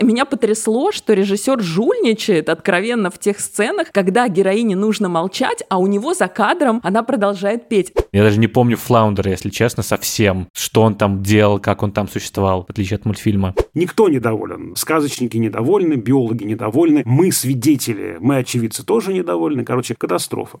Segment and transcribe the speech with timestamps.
[0.00, 5.88] Меня потрясло, что режиссер жульничает откровенно в тех сценах, когда героине нужно молчать, а у
[5.88, 7.92] него за кадром она продолжает петь.
[8.12, 10.46] Я даже не помню Флаундера, если честно, совсем.
[10.54, 13.54] Что он там делал, как он там существовал, в отличие от мультфильма.
[13.74, 14.76] Никто недоволен.
[14.76, 17.02] Сказочники недовольны, биологи недовольны.
[17.04, 19.64] Мы свидетели, мы очевидцы тоже недовольны.
[19.64, 20.60] Короче, катастрофа.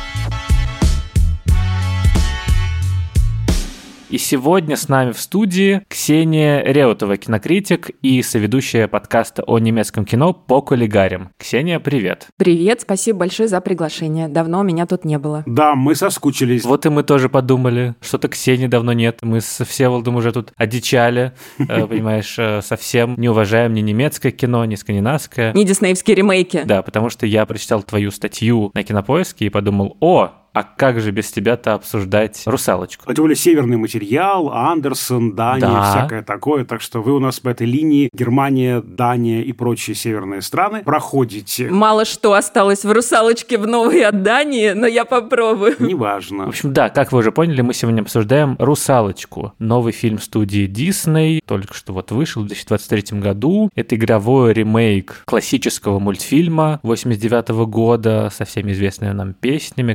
[4.11, 10.33] И сегодня с нами в студии Ксения Реутова, кинокритик и соведущая подкаста о немецком кино
[10.33, 11.29] по кулигарям.
[11.37, 12.27] Ксения, привет.
[12.35, 14.27] Привет, спасибо большое за приглашение.
[14.27, 15.43] Давно меня тут не было.
[15.45, 16.65] Да, мы соскучились.
[16.65, 19.19] Вот и мы тоже подумали, что-то Ксении давно нет.
[19.21, 24.65] Мы со Всеволодом уже тут одичали, э, понимаешь, э, совсем не уважаем ни немецкое кино,
[24.65, 25.53] ни скандинавское.
[25.53, 26.63] Ни диснеевские ремейки.
[26.65, 31.11] Да, потому что я прочитал твою статью на Кинопоиске и подумал, о, а как же
[31.11, 33.03] без тебя-то обсуждать «Русалочку»?
[33.07, 35.91] А тем более северный материал, Андерсон, Дания, Да.
[35.91, 36.65] всякое такое.
[36.65, 41.69] Так что вы у нас по этой линии Германия, Дания и прочие северные страны проходите.
[41.69, 45.75] Мало что осталось в «Русалочке» в новой отдании, но я попробую.
[45.77, 46.45] В Неважно.
[46.45, 49.53] общем, да, как вы уже поняли, мы сегодня обсуждаем «Русалочку».
[49.59, 53.69] Новый фильм студии Disney, только что вот вышел в 2023 году.
[53.75, 59.93] Это игровой ремейк классического мультфильма 89 года со всеми известными нам песнями,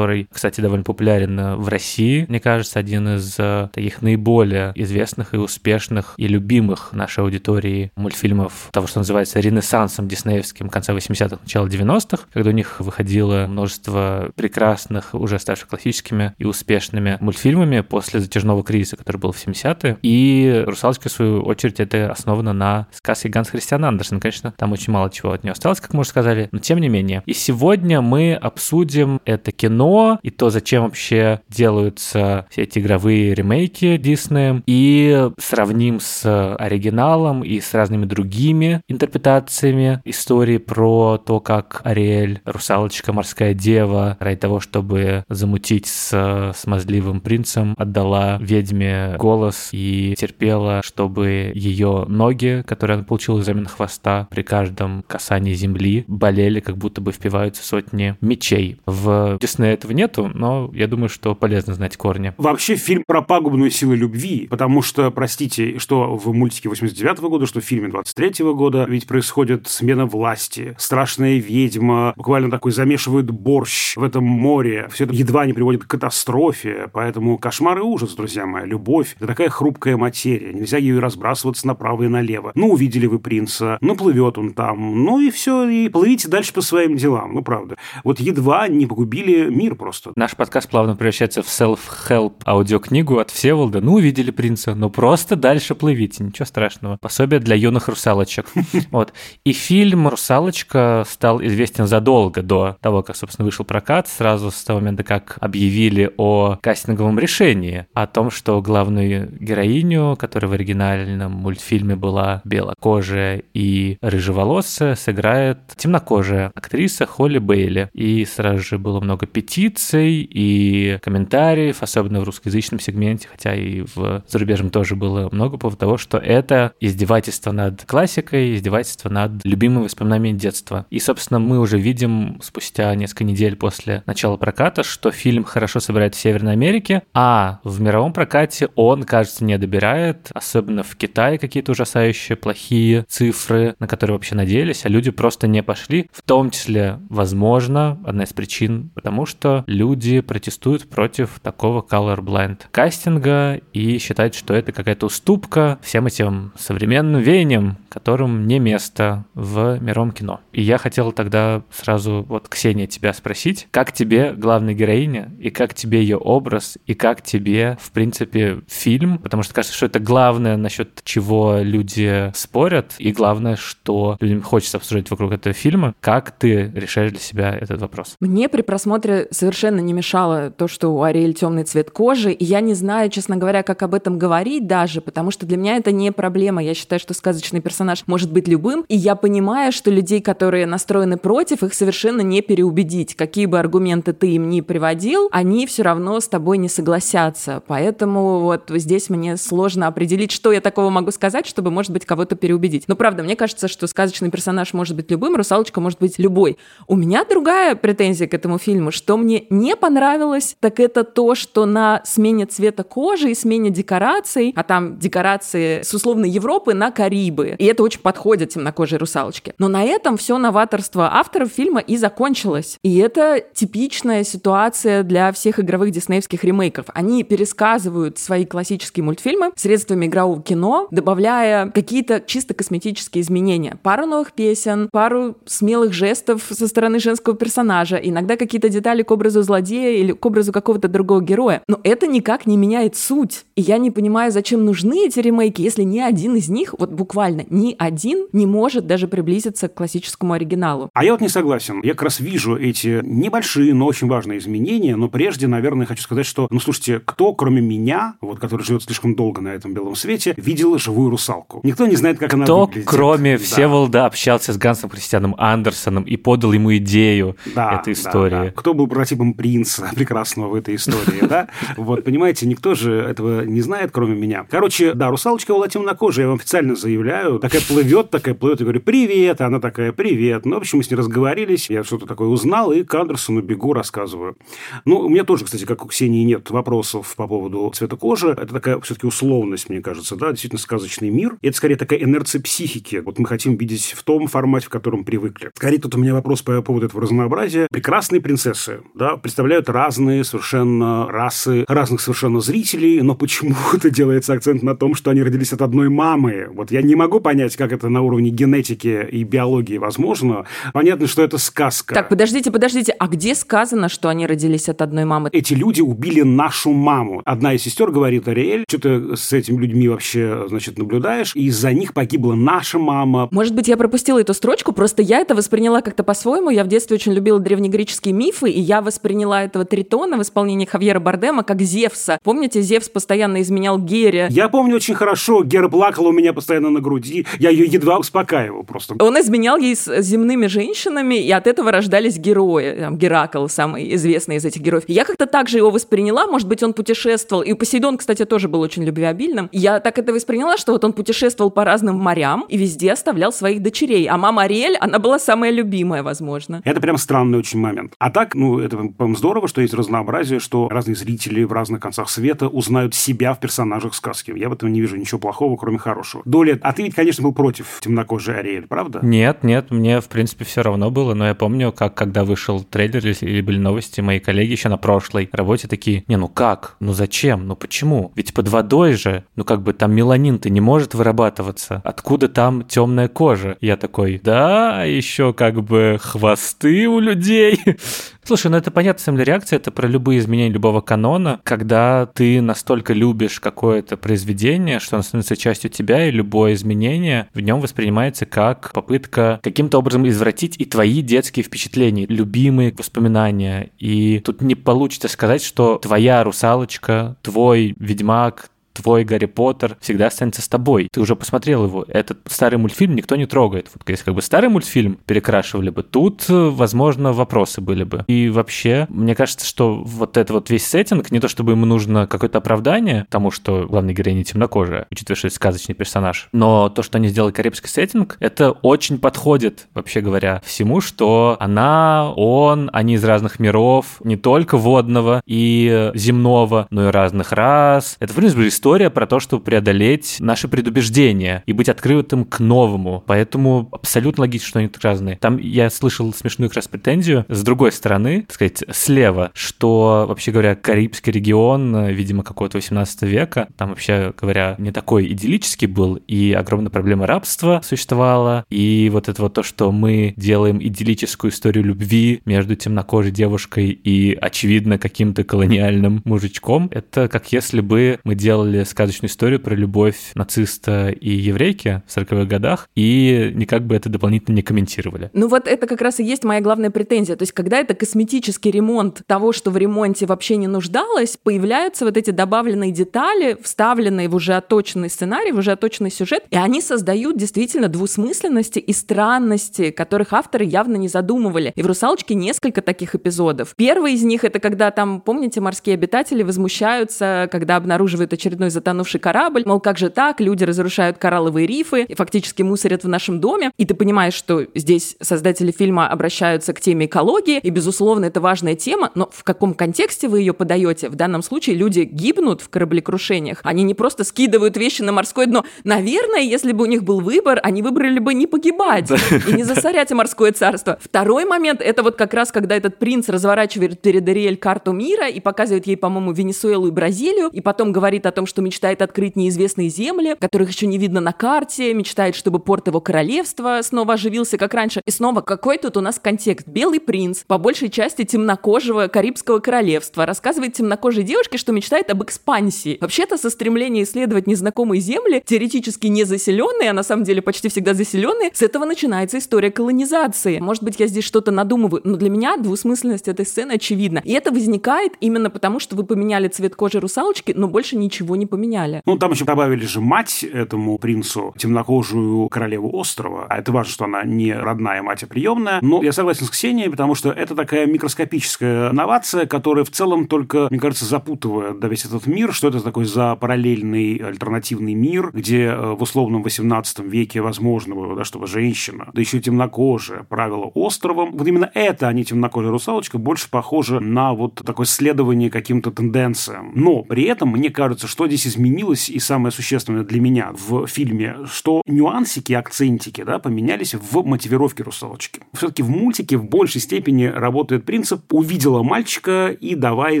[0.30, 2.26] кстати, довольно популярен э, в России.
[2.28, 8.68] Мне кажется, один из э, таких наиболее известных и успешных и любимых нашей аудитории мультфильмов
[8.72, 15.14] того, что называется ренессансом диснеевским конца 80-х, начала 90-х, когда у них выходило множество прекрасных,
[15.14, 19.98] уже ставших классическими и успешными мультфильмами после затяжного кризиса, который был в 70-е.
[20.02, 24.20] И «Русалочка», в свою очередь, это основано на сказке Ганс Христиана Андерсена.
[24.20, 26.88] Конечно, там очень мало чего от нее осталось, как мы уже сказали, но тем не
[26.88, 27.22] менее.
[27.26, 33.96] И сегодня мы обсудим это кино и то, зачем вообще делаются все эти игровые ремейки
[33.96, 42.40] Диснеем, и сравним с оригиналом и с разными другими интерпретациями истории про то, как Ариэль,
[42.44, 50.80] русалочка, морская дева, ради того, чтобы замутить с смазливым принцем, отдала ведьме голос и терпела,
[50.84, 57.00] чтобы ее ноги, которые она получила взамен хвоста, при каждом касании земли болели, как будто
[57.00, 58.80] бы впиваются сотни мечей.
[58.86, 62.34] В Диснее этого нету, но я думаю, что полезно знать корни.
[62.36, 67.60] Вообще фильм про пагубную силу любви, потому что, простите, что в мультике 89 года, что
[67.60, 74.02] в фильме 23 года, ведь происходит смена власти, страшная ведьма, буквально такой замешивают борщ в
[74.02, 78.66] этом море, все это едва не приводит к катастрофе, поэтому кошмар и ужас, друзья мои,
[78.66, 82.50] любовь– это такая хрупкая материя, нельзя ею разбрасываться направо и налево.
[82.56, 86.60] Ну, увидели вы принца, ну, плывет он там, ну и все, и плывите дальше по
[86.60, 87.76] своим делам, ну, правда.
[88.02, 89.91] Вот едва не погубили мир просто.
[90.16, 93.80] Наш подкаст плавно превращается в self-help аудиокнигу от Всеволода.
[93.80, 96.96] Ну, увидели принца, но просто дальше плывите, ничего страшного.
[97.00, 98.46] Пособие для юных русалочек.
[98.90, 99.12] Вот.
[99.44, 104.80] И фильм «Русалочка» стал известен задолго до того, как, собственно, вышел прокат, сразу с того
[104.80, 111.96] момента, как объявили о кастинговом решении, о том, что главную героиню, которая в оригинальном мультфильме
[111.96, 117.88] была белокожая и рыжеволосая, сыграет темнокожая актриса Холли Бейли.
[117.92, 124.22] И сразу же было много петиций и комментариев, особенно в русскоязычном сегменте, хотя и в
[124.28, 129.84] зарубежном тоже было много по поводу того, что это издевательство над классикой, издевательство над любимыми
[129.84, 130.86] воспоминаниями детства.
[130.90, 136.14] И, собственно, мы уже видим спустя несколько недель после начала проката, что фильм хорошо собирает
[136.14, 141.72] в Северной Америке, а в мировом прокате он, кажется, не добирает, особенно в Китае какие-то
[141.72, 146.98] ужасающие плохие цифры, на которые вообще надеялись, а люди просто не пошли, в том числе,
[147.08, 154.54] возможно, одна из причин, потому что люди протестуют против такого colorblind кастинга и считают, что
[154.54, 160.40] это какая-то уступка всем этим современным веяниям, которым не место в мировом кино.
[160.52, 165.74] И я хотел тогда сразу вот, Ксения, тебя спросить, как тебе главная героиня, и как
[165.74, 170.56] тебе ее образ, и как тебе, в принципе, фильм, потому что кажется, что это главное,
[170.56, 175.94] насчет чего люди спорят, и главное, что людям хочется обсуждать вокруг этого фильма.
[176.00, 178.16] Как ты решаешь для себя этот вопрос?
[178.20, 182.60] Мне при просмотре совершенно не мешало то, что у Ариэль темный цвет кожи, и я
[182.60, 186.12] не знаю, честно говоря, как об этом говорить даже, потому что для меня это не
[186.12, 186.62] проблема.
[186.62, 191.16] Я считаю, что сказочный персонаж может быть любым, и я понимаю, что людей, которые настроены
[191.16, 193.14] против, их совершенно не переубедить.
[193.14, 197.62] Какие бы аргументы ты им ни приводил, они все равно с тобой не согласятся.
[197.66, 202.36] Поэтому вот здесь мне сложно определить, что я такого могу сказать, чтобы, может быть, кого-то
[202.36, 202.84] переубедить.
[202.88, 206.56] Но правда, мне кажется, что сказочный персонаж может быть любым, русалочка может быть любой.
[206.86, 211.66] У меня другая претензия к этому фильму, что мне не понравилось, так это то, что
[211.66, 217.56] на смене цвета кожи и смене декораций, а там декорации с условной Европы на Карибы,
[217.58, 219.54] и это очень подходит темнокожей русалочке.
[219.58, 222.78] Но на этом все новаторство авторов фильма и закончилось.
[222.82, 226.86] И это типичная ситуация для всех игровых диснеевских ремейков.
[226.94, 233.78] Они пересказывают свои классические мультфильмы средствами игрового кино, добавляя какие-то чисто косметические изменения.
[233.82, 239.31] Пару новых песен, пару смелых жестов со стороны женского персонажа, иногда какие-то детали к образу
[239.40, 241.62] злодея или к образу какого-то другого героя.
[241.66, 243.46] Но это никак не меняет суть.
[243.56, 247.44] И я не понимаю, зачем нужны эти ремейки, если ни один из них, вот буквально
[247.48, 250.90] ни один, не может даже приблизиться к классическому оригиналу.
[250.92, 251.80] А я вот не согласен.
[251.82, 256.26] Я как раз вижу эти небольшие, но очень важные изменения, но прежде, наверное, хочу сказать,
[256.26, 260.34] что, ну, слушайте, кто, кроме меня, вот, который живет слишком долго на этом белом свете,
[260.36, 261.60] видел живую русалку?
[261.62, 262.88] Никто не знает, как она кто, выглядит.
[262.88, 263.44] кроме Да.
[263.44, 268.30] Всеволода, общался с Гансом Христианом Андерсоном и подал ему идею Да, этой да, истории.
[268.30, 268.50] да.
[268.50, 268.86] Кто был
[269.22, 271.48] прототипом принца прекрасного в этой истории, да?
[271.76, 274.46] Вот, понимаете, никто же этого не знает, кроме меня.
[274.50, 277.38] Короче, да, русалочка была темнокожая, я вам официально заявляю.
[277.38, 280.44] Такая плывет, такая плывет, я говорю, привет, она такая, привет.
[280.44, 283.72] Ну, в общем, мы с ней разговорились, я что-то такое узнал, и к Андерсону бегу,
[283.72, 284.36] рассказываю.
[284.84, 288.28] Ну, у меня тоже, кстати, как у Ксении, нет вопросов по поводу цвета кожи.
[288.28, 291.36] Это такая все-таки условность, мне кажется, да, действительно сказочный мир.
[291.40, 292.96] И это скорее такая инерция психики.
[292.96, 295.50] Вот мы хотим видеть в том формате, в котором привыкли.
[295.54, 297.68] Скорее, тут у меня вопрос по поводу этого разнообразия.
[297.70, 304.76] Прекрасные принцессы, да, представляют разные совершенно расы, разных совершенно зрителей, но почему-то делается акцент на
[304.76, 306.48] том, что они родились от одной мамы.
[306.54, 310.46] Вот я не могу понять, как это на уровне генетики и биологии возможно.
[310.72, 311.94] Понятно, что это сказка.
[311.94, 315.30] Так, подождите, подождите, а где сказано, что они родились от одной мамы?
[315.32, 317.22] эти люди убили нашу маму.
[317.24, 321.72] Одна из сестер говорит, Ариэль, что ты с этими людьми вообще, значит, наблюдаешь, и из-за
[321.72, 323.28] них погибла наша мама.
[323.30, 326.50] Может быть, я пропустила эту строчку, просто я это восприняла как-то по-своему.
[326.50, 331.00] Я в детстве очень любила древнегреческие мифы, и я восприняла этого Тритона в исполнении Хавьера
[331.00, 332.18] Бардема как Зевса.
[332.22, 334.28] Помните, Зевс постоянно изменял Гере.
[334.30, 338.64] Я помню очень хорошо, Гера плакала у меня постоянно на груди, я ее едва успокаивал
[338.64, 338.94] просто.
[338.98, 342.76] Он изменял ей с земными женщинами, и от этого рождались герои.
[342.78, 344.84] Там, Геракл, самый известный из этих героев.
[344.86, 347.42] Я как-то так же его восприняла, может быть, он путешествовал.
[347.42, 349.48] И Посейдон, кстати, тоже был очень любвеобильным.
[349.52, 353.62] Я так это восприняла, что вот он путешествовал по разным морям и везде оставлял своих
[353.62, 354.06] дочерей.
[354.06, 356.60] А мама Ариэль, она была самая любимая, возможно.
[356.64, 357.94] Это прям странный очень момент.
[357.98, 362.08] А так, ну, это, по-моему, здорово, что есть разнообразие, что разные зрители в разных концах
[362.10, 364.32] света узнают себя в персонажах сказки.
[364.36, 366.22] Я в этом не вижу ничего плохого, кроме хорошего.
[366.26, 369.00] Доля, а ты ведь, конечно, был против темнокожей Ариэль, правда?
[369.02, 373.06] Нет, нет, мне, в принципе, все равно было, но я помню, как когда вышел трейлер
[373.06, 377.46] или были новости, мои коллеги еще на прошлой работе такие, не, ну как, ну зачем,
[377.46, 378.12] ну почему?
[378.14, 383.08] Ведь под водой же, ну как бы там меланин-то не может вырабатываться, откуда там темная
[383.08, 383.56] кожа?
[383.60, 387.60] Я такой, да, еще как бы хвосты у людей.
[388.24, 392.92] Слушай, ну это понятно, деле, реакция, это про любые изменения любого канона, когда ты настолько
[392.92, 398.70] любишь какое-то произведение, что оно становится частью тебя, и любое изменение в нем воспринимается как
[398.72, 403.70] попытка каким-то образом извратить и твои детские впечатления, любимые воспоминания.
[403.78, 410.42] И тут не получится сказать, что твоя русалочка, твой ведьмак, твой Гарри Поттер всегда останется
[410.42, 410.88] с тобой.
[410.92, 411.84] Ты уже посмотрел его.
[411.88, 413.70] Этот старый мультфильм никто не трогает.
[413.74, 418.04] Вот если как бы старый мультфильм перекрашивали бы, тут, э, возможно, вопросы были бы.
[418.08, 422.06] И вообще, мне кажется, что вот это вот весь сеттинг, не то чтобы ему нужно
[422.06, 426.98] какое-то оправдание тому, что главная героиня темнокожая, учитывая, что это сказочный персонаж, но то, что
[426.98, 433.04] они сделали карибский сеттинг, это очень подходит, вообще говоря, всему, что она, он, они из
[433.04, 437.96] разных миров, не только водного и э, земного, но и разных рас.
[438.00, 443.02] Это, в принципе, история про то, чтобы преодолеть наши предубеждения и быть открытым к новому.
[443.08, 445.16] Поэтому абсолютно логично, что они так разные.
[445.16, 450.30] Там я слышал смешную как раз претензию с другой стороны, так сказать, слева, что, вообще
[450.30, 456.32] говоря, Карибский регион, видимо, какого-то 18 века, там, вообще говоря, не такой идиллический был, и
[456.32, 462.22] огромная проблема рабства существовала, и вот это вот то, что мы делаем идиллическую историю любви
[462.26, 468.64] между темнокожей девушкой и, очевидно, каким-то колониальным мужичком, это как если бы мы делали сделали
[468.64, 474.36] сказочную историю про любовь нациста и еврейки в 40-х годах, и никак бы это дополнительно
[474.36, 475.10] не комментировали.
[475.12, 477.16] Ну вот это как раз и есть моя главная претензия.
[477.16, 481.96] То есть когда это косметический ремонт того, что в ремонте вообще не нуждалось, появляются вот
[481.96, 487.16] эти добавленные детали, вставленные в уже оточенный сценарий, в уже оточенный сюжет, и они создают
[487.16, 491.52] действительно двусмысленности и странности, которых авторы явно не задумывали.
[491.56, 493.54] И в «Русалочке» несколько таких эпизодов.
[493.56, 499.42] Первый из них— это когда там, помните, морские обитатели возмущаются, когда обнаруживают очередной затонувший корабль,
[499.46, 503.64] мол, как же так, люди разрушают коралловые рифы и фактически мусорят в нашем доме, и
[503.64, 508.90] ты понимаешь, что здесь создатели фильма обращаются к теме экологии, и, безусловно, это важная тема,
[508.94, 510.88] но в каком контексте вы ее подаете?
[510.88, 515.44] В данном случае люди гибнут в кораблекрушениях, они не просто скидывают вещи на морское дно.
[515.64, 519.90] Наверное, если бы у них был выбор, они выбрали бы не погибать и не засорять
[519.92, 520.78] морское царство.
[520.80, 525.20] Второй момент— это вот как раз, когда этот принц разворачивает перед Ариэль карту мира и
[525.20, 529.68] показывает ей, по-моему, Венесуэлу и Бразилию, и потом говорит о том, что мечтает открыть неизвестные
[529.68, 534.54] земли, которых еще не видно на карте, мечтает, чтобы порт его королевства снова оживился, как
[534.54, 534.80] раньше.
[534.86, 536.48] И снова, какой тут у нас контекст?
[536.48, 542.78] Белый принц, по большей части темнокожего Карибского королевства, рассказывает темнокожей девушке, что мечтает об экспансии.
[542.80, 547.74] Вообще-то со стремлением исследовать незнакомые земли, теоретически не заселенные, а на самом деле почти всегда
[547.74, 550.38] заселенные, с этого начинается история колонизации.
[550.38, 554.00] Может быть, я здесь что-то надумываю, но для меня двусмысленность этой сцены очевидна.
[554.06, 558.21] И это возникает именно потому, что вы поменяли цвет кожи русалочки, но больше ничего не
[558.26, 558.82] поменяли.
[558.86, 563.26] Ну, там еще добавили же мать этому принцу, темнокожую королеву острова.
[563.28, 565.58] А это важно, что она не родная мать, а приемная.
[565.62, 570.48] Но я согласен с Ксенией, потому что это такая микроскопическая новация, которая в целом только,
[570.50, 575.46] мне кажется, запутывает да, весь этот мир, что это такой за параллельный альтернативный мир, где
[575.46, 581.12] э, в условном 18 веке возможно было, да, чтобы женщина, да еще темнокожая, правила островом.
[581.12, 586.52] Вот именно это, а не темнокожая русалочка, больше похоже на вот такое следование каким-то тенденциям.
[586.54, 591.16] Но при этом, мне кажется, что здесь изменилось, и самое существенное для меня в фильме,
[591.30, 595.20] что нюансики, акцентики, да, поменялись в мотивировке русалочки.
[595.32, 600.00] Все-таки в мультике в большей степени работает принцип «увидела мальчика и давай,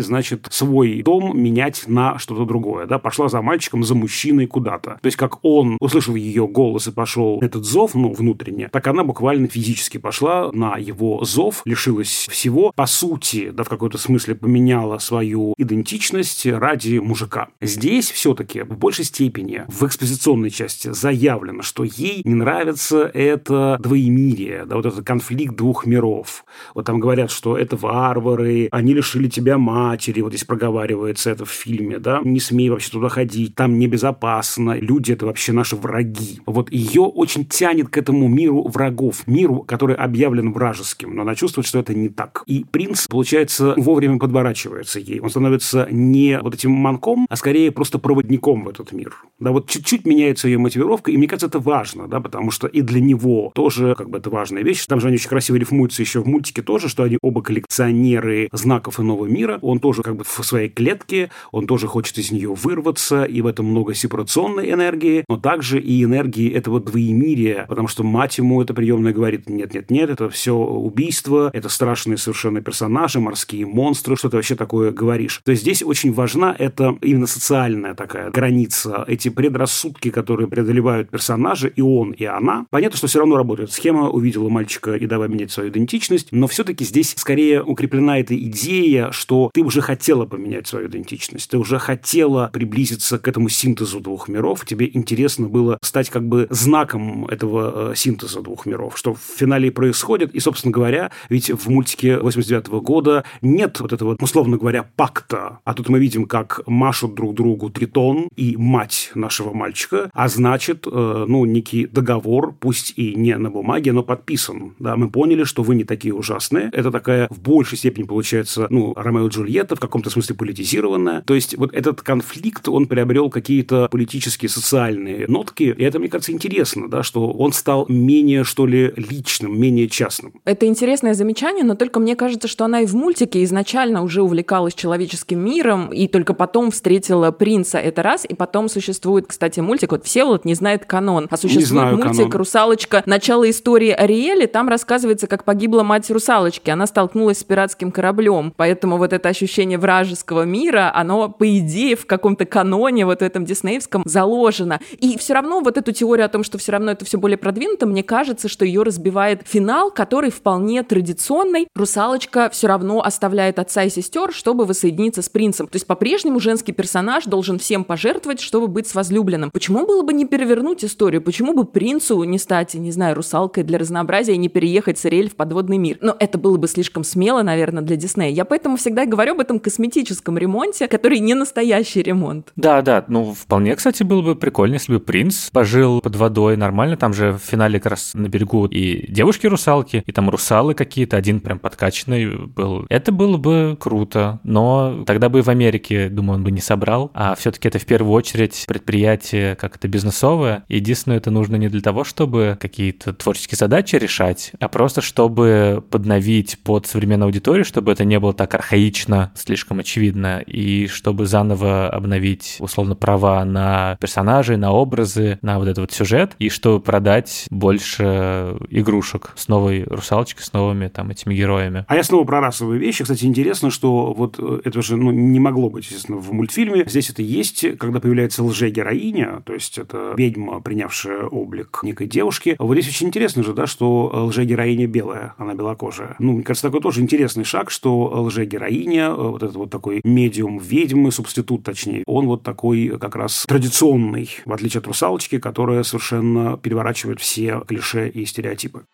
[0.00, 2.86] значит, свой дом менять на что-то другое».
[2.86, 2.98] Да?
[2.98, 4.98] Пошла за мальчиком, за мужчиной куда-то.
[5.00, 9.04] То есть, как он услышал ее голос и пошел этот зов, ну, внутренне, так она
[9.04, 12.72] буквально физически пошла на его зов, лишилась всего.
[12.76, 17.48] По сути, да, в какой-то смысле поменяла свою идентичность ради мужика.
[17.62, 24.64] Здесь все-таки в большей степени в экспозиционной части заявлено, что ей не нравится это двоемирие,
[24.66, 26.44] да, вот этот конфликт двух миров.
[26.74, 31.50] Вот там говорят, что это варвары, они лишили тебя матери, вот здесь проговаривается это в
[31.50, 36.40] фильме, да, не смей вообще туда ходить, там небезопасно, люди это вообще наши враги.
[36.46, 41.66] Вот ее очень тянет к этому миру врагов, миру, который объявлен вражеским, но она чувствует,
[41.66, 42.42] что это не так.
[42.46, 45.20] И принц, получается, вовремя подворачивается ей.
[45.20, 49.16] Он становится не вот этим манком, а скорее просто проводником в этот мир.
[49.40, 52.80] Да, вот чуть-чуть меняется ее мотивировка, и мне кажется, это важно, да, потому что и
[52.80, 54.86] для него тоже как бы это важная вещь.
[54.86, 59.00] Там же они очень красиво рифмуются еще в мультике тоже, что они оба коллекционеры знаков
[59.00, 59.58] иного мира.
[59.62, 63.46] Он тоже как бы в своей клетке, он тоже хочет из нее вырваться, и в
[63.46, 68.74] этом много сепарационной энергии, но также и энергии этого двоемирия, потому что мать ему это
[68.74, 74.54] приемная говорит, нет-нет-нет, это все убийство, это страшные совершенно персонажи, морские монстры, что ты вообще
[74.54, 75.40] такое говоришь.
[75.44, 81.72] То есть здесь очень важна эта именно социальная такая граница, эти предрассудки, которые преодолевают персонажи,
[81.74, 82.66] и он, и она.
[82.70, 86.84] Понятно, что все равно работает схема, увидела мальчика и давай менять свою идентичность, но все-таки
[86.84, 92.50] здесь скорее укреплена эта идея, что ты уже хотела поменять свою идентичность, ты уже хотела
[92.52, 97.94] приблизиться к этому синтезу двух миров, тебе интересно было стать как бы знаком этого э,
[97.94, 102.80] синтеза двух миров, что в финале происходит, и, собственно говоря, ведь в мультике 89 -го
[102.80, 107.61] года нет вот этого, условно говоря, пакта, а тут мы видим, как машут друг другу
[107.70, 113.50] Тритон и мать нашего мальчика, а значит, э, ну, некий договор, пусть и не на
[113.50, 114.74] бумаге, но подписан.
[114.78, 116.70] Да, мы поняли, что вы не такие ужасные.
[116.72, 121.22] Это такая в большей степени получается, ну, Ромео и Джульетта в каком-то смысле политизированная.
[121.22, 126.32] То есть вот этот конфликт, он приобрел какие-то политические, социальные нотки, и это, мне кажется,
[126.32, 130.34] интересно, да, что он стал менее, что ли, личным, менее частным.
[130.44, 134.74] Это интересное замечание, но только мне кажется, что она и в мультике изначально уже увлекалась
[134.74, 137.78] человеческим миром, и только потом встретила принца.
[137.78, 141.68] Это раз, и потом существует, кстати, мультик, вот все вот не знает канон, а существует
[141.68, 142.32] знаю мультик канон.
[142.32, 143.02] «Русалочка.
[143.04, 146.70] Начало истории Ариэли», там рассказывается, как погибла мать русалочки.
[146.70, 152.06] Она столкнулась с пиратским кораблем, поэтому вот это ощущение вражеского мира, оно, по идее, в
[152.06, 154.80] каком-то каноне вот в этом диснеевском заложено.
[154.98, 157.84] И все равно вот эту теорию о том, что все равно это все более продвинуто,
[157.84, 161.68] мне кажется, что ее разбивает финал, который вполне традиционный.
[161.74, 165.66] Русалочка все равно оставляет отца и сестер, чтобы воссоединиться с принцем.
[165.66, 169.50] То есть по-прежнему женский персонаж должен должен всем пожертвовать, чтобы быть с возлюбленным.
[169.50, 171.20] Почему было бы не перевернуть историю?
[171.20, 175.28] Почему бы принцу не стать, не знаю, русалкой для разнообразия и не переехать с Ариэль
[175.28, 175.98] в подводный мир?
[176.00, 178.30] Но это было бы слишком смело, наверное, для Диснея.
[178.30, 182.52] Я поэтому всегда говорю об этом косметическом ремонте, который не настоящий ремонт.
[182.54, 186.96] Да, да, ну вполне, кстати, было бы прикольно, если бы принц пожил под водой нормально.
[186.96, 191.40] Там же в финале как раз на берегу и девушки-русалки, и там русалы какие-то, один
[191.40, 192.86] прям подкачанный был.
[192.88, 197.10] Это было бы круто, но тогда бы в Америке, думаю, он бы не собрал.
[197.14, 200.64] А все-таки это в первую очередь предприятие как-то бизнесовое.
[200.68, 206.58] Диснею это нужно не для того, чтобы какие-то творческие задачи решать, а просто чтобы подновить
[206.62, 212.56] под современную аудиторию, чтобы это не было так архаично, слишком очевидно, и чтобы заново обновить,
[212.58, 218.56] условно, права на персонажей, на образы, на вот этот вот сюжет, и чтобы продать больше
[218.70, 221.84] игрушек с новой русалочкой, с новыми там этими героями.
[221.88, 223.04] А я снова про расовые вещи.
[223.04, 226.84] Кстати, интересно, что вот э, это же ну, не могло быть, естественно, в мультфильме.
[226.86, 232.56] Здесь это есть, когда появляется лже-героиня, то есть это ведьма, принявшая облик некой девушки.
[232.58, 236.16] Вот здесь очень интересно же, да, что лже-героиня белая, она белокожая.
[236.18, 240.58] Ну, мне кажется, такой тоже интересный шаг, что лже-героиня, э, вот этот вот такой медиум
[240.58, 246.56] ведьмы, субститут точнее, он вот такой как раз традиционный, в отличие от русалочки, которая совершенно
[246.56, 248.84] переворачивает все клише и стереотипы.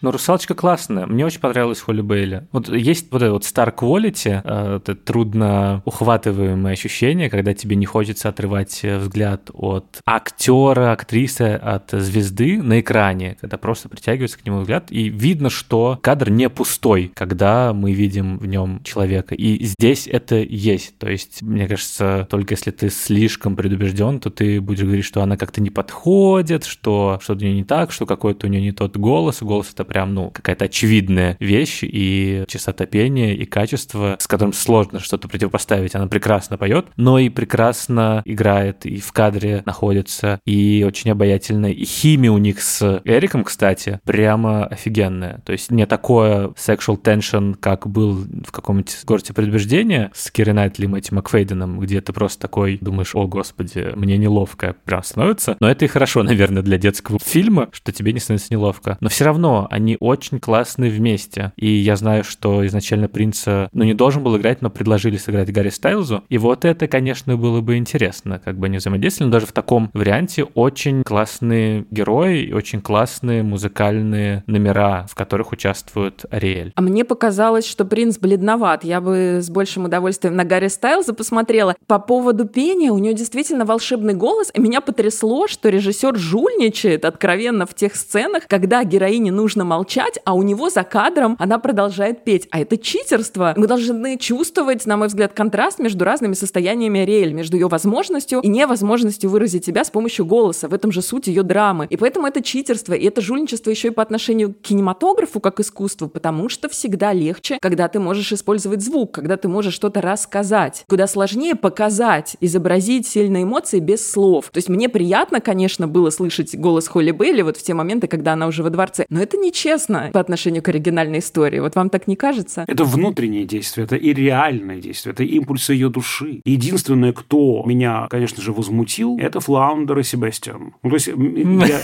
[0.00, 1.06] Но «Русалочка» классная.
[1.06, 2.46] Мне очень понравилась Холли Бейли.
[2.52, 7.84] Вот есть вот это вот star quality, э, это трудно ухватываемое ощущение, когда тебе не
[7.84, 14.60] хочется отрывать взгляд от актера, актрисы, от звезды на экране, когда просто притягивается к нему
[14.60, 19.34] взгляд, и видно, что кадр не пустой, когда мы видим в нем человека.
[19.34, 20.96] И здесь это есть.
[20.98, 25.36] То есть, мне кажется, только если ты слишком предубежден, то ты будешь говорить, что она
[25.36, 28.96] как-то не подходит, что что-то у нее не так, что какой-то у нее не тот
[28.96, 34.52] голос, голос это прям, ну, какая-то очевидная вещь, и частота пения, и качество, с которым
[34.52, 35.94] сложно что-то противопоставить.
[35.94, 41.72] Она прекрасно поет, но и прекрасно играет, и в кадре находится, и очень обаятельная.
[41.72, 45.42] И химия у них с Эриком, кстати, прямо офигенная.
[45.44, 48.14] То есть не такое sexual tension, как был
[48.46, 53.14] в каком-нибудь городе предубеждения с Кири Найтли и Мэтью Макфейденом, где ты просто такой думаешь,
[53.14, 55.56] о господи, мне неловко прям становится.
[55.60, 58.98] Но это и хорошо, наверное, для детского фильма, что тебе не становится неловко.
[59.00, 61.52] Но все равно они очень классные вместе.
[61.56, 65.70] И я знаю, что изначально Принца, ну, не должен был играть, но предложили сыграть Гарри
[65.70, 66.24] Стайлзу.
[66.28, 69.30] И вот это, конечно, было бы интересно, как бы они взаимодействовали.
[69.30, 75.52] Но даже в таком варианте очень классные герои и очень классные музыкальные номера, в которых
[75.52, 76.72] участвует Ариэль.
[76.74, 78.84] А мне показалось, что принц бледноват.
[78.84, 81.74] Я бы с большим удовольствием на Гарри Стайлза посмотрела.
[81.86, 84.50] По поводу пения у нее действительно волшебный голос.
[84.54, 90.34] И меня потрясло, что режиссер жульничает откровенно в тех сценах, когда героине нужно молчать, а
[90.34, 92.48] у него за кадром она продолжает петь.
[92.50, 93.54] А это читерство.
[93.56, 98.48] Мы должны чувствовать, на мой взгляд, контраст между разными состояниями Ариэль, между ее возможностью и
[98.48, 100.68] невозможностью выразить себя с помощью голоса.
[100.68, 101.86] В этом же суть ее драмы.
[101.90, 106.08] И поэтому это читерство, и это жульничество еще и по отношению к кинематографу как искусству,
[106.08, 110.84] потому что всегда легче, когда ты можешь использовать звук, когда ты можешь что-то рассказать.
[110.88, 114.48] Куда сложнее показать, изобразить сильные эмоции без слов.
[114.50, 118.32] То есть мне приятно, конечно, было слышать голос Холли Бейли вот в те моменты, когда
[118.32, 121.58] она уже во дворце, но это не честно по отношению к оригинальной истории.
[121.58, 122.64] Вот вам так не кажется?
[122.68, 126.40] Это внутреннее действие, это и реальное действие, это импульсы ее души.
[126.44, 130.74] Единственное, кто меня, конечно же, возмутил, это Флаундер и Себастьян.
[130.82, 131.80] Ну, то есть я,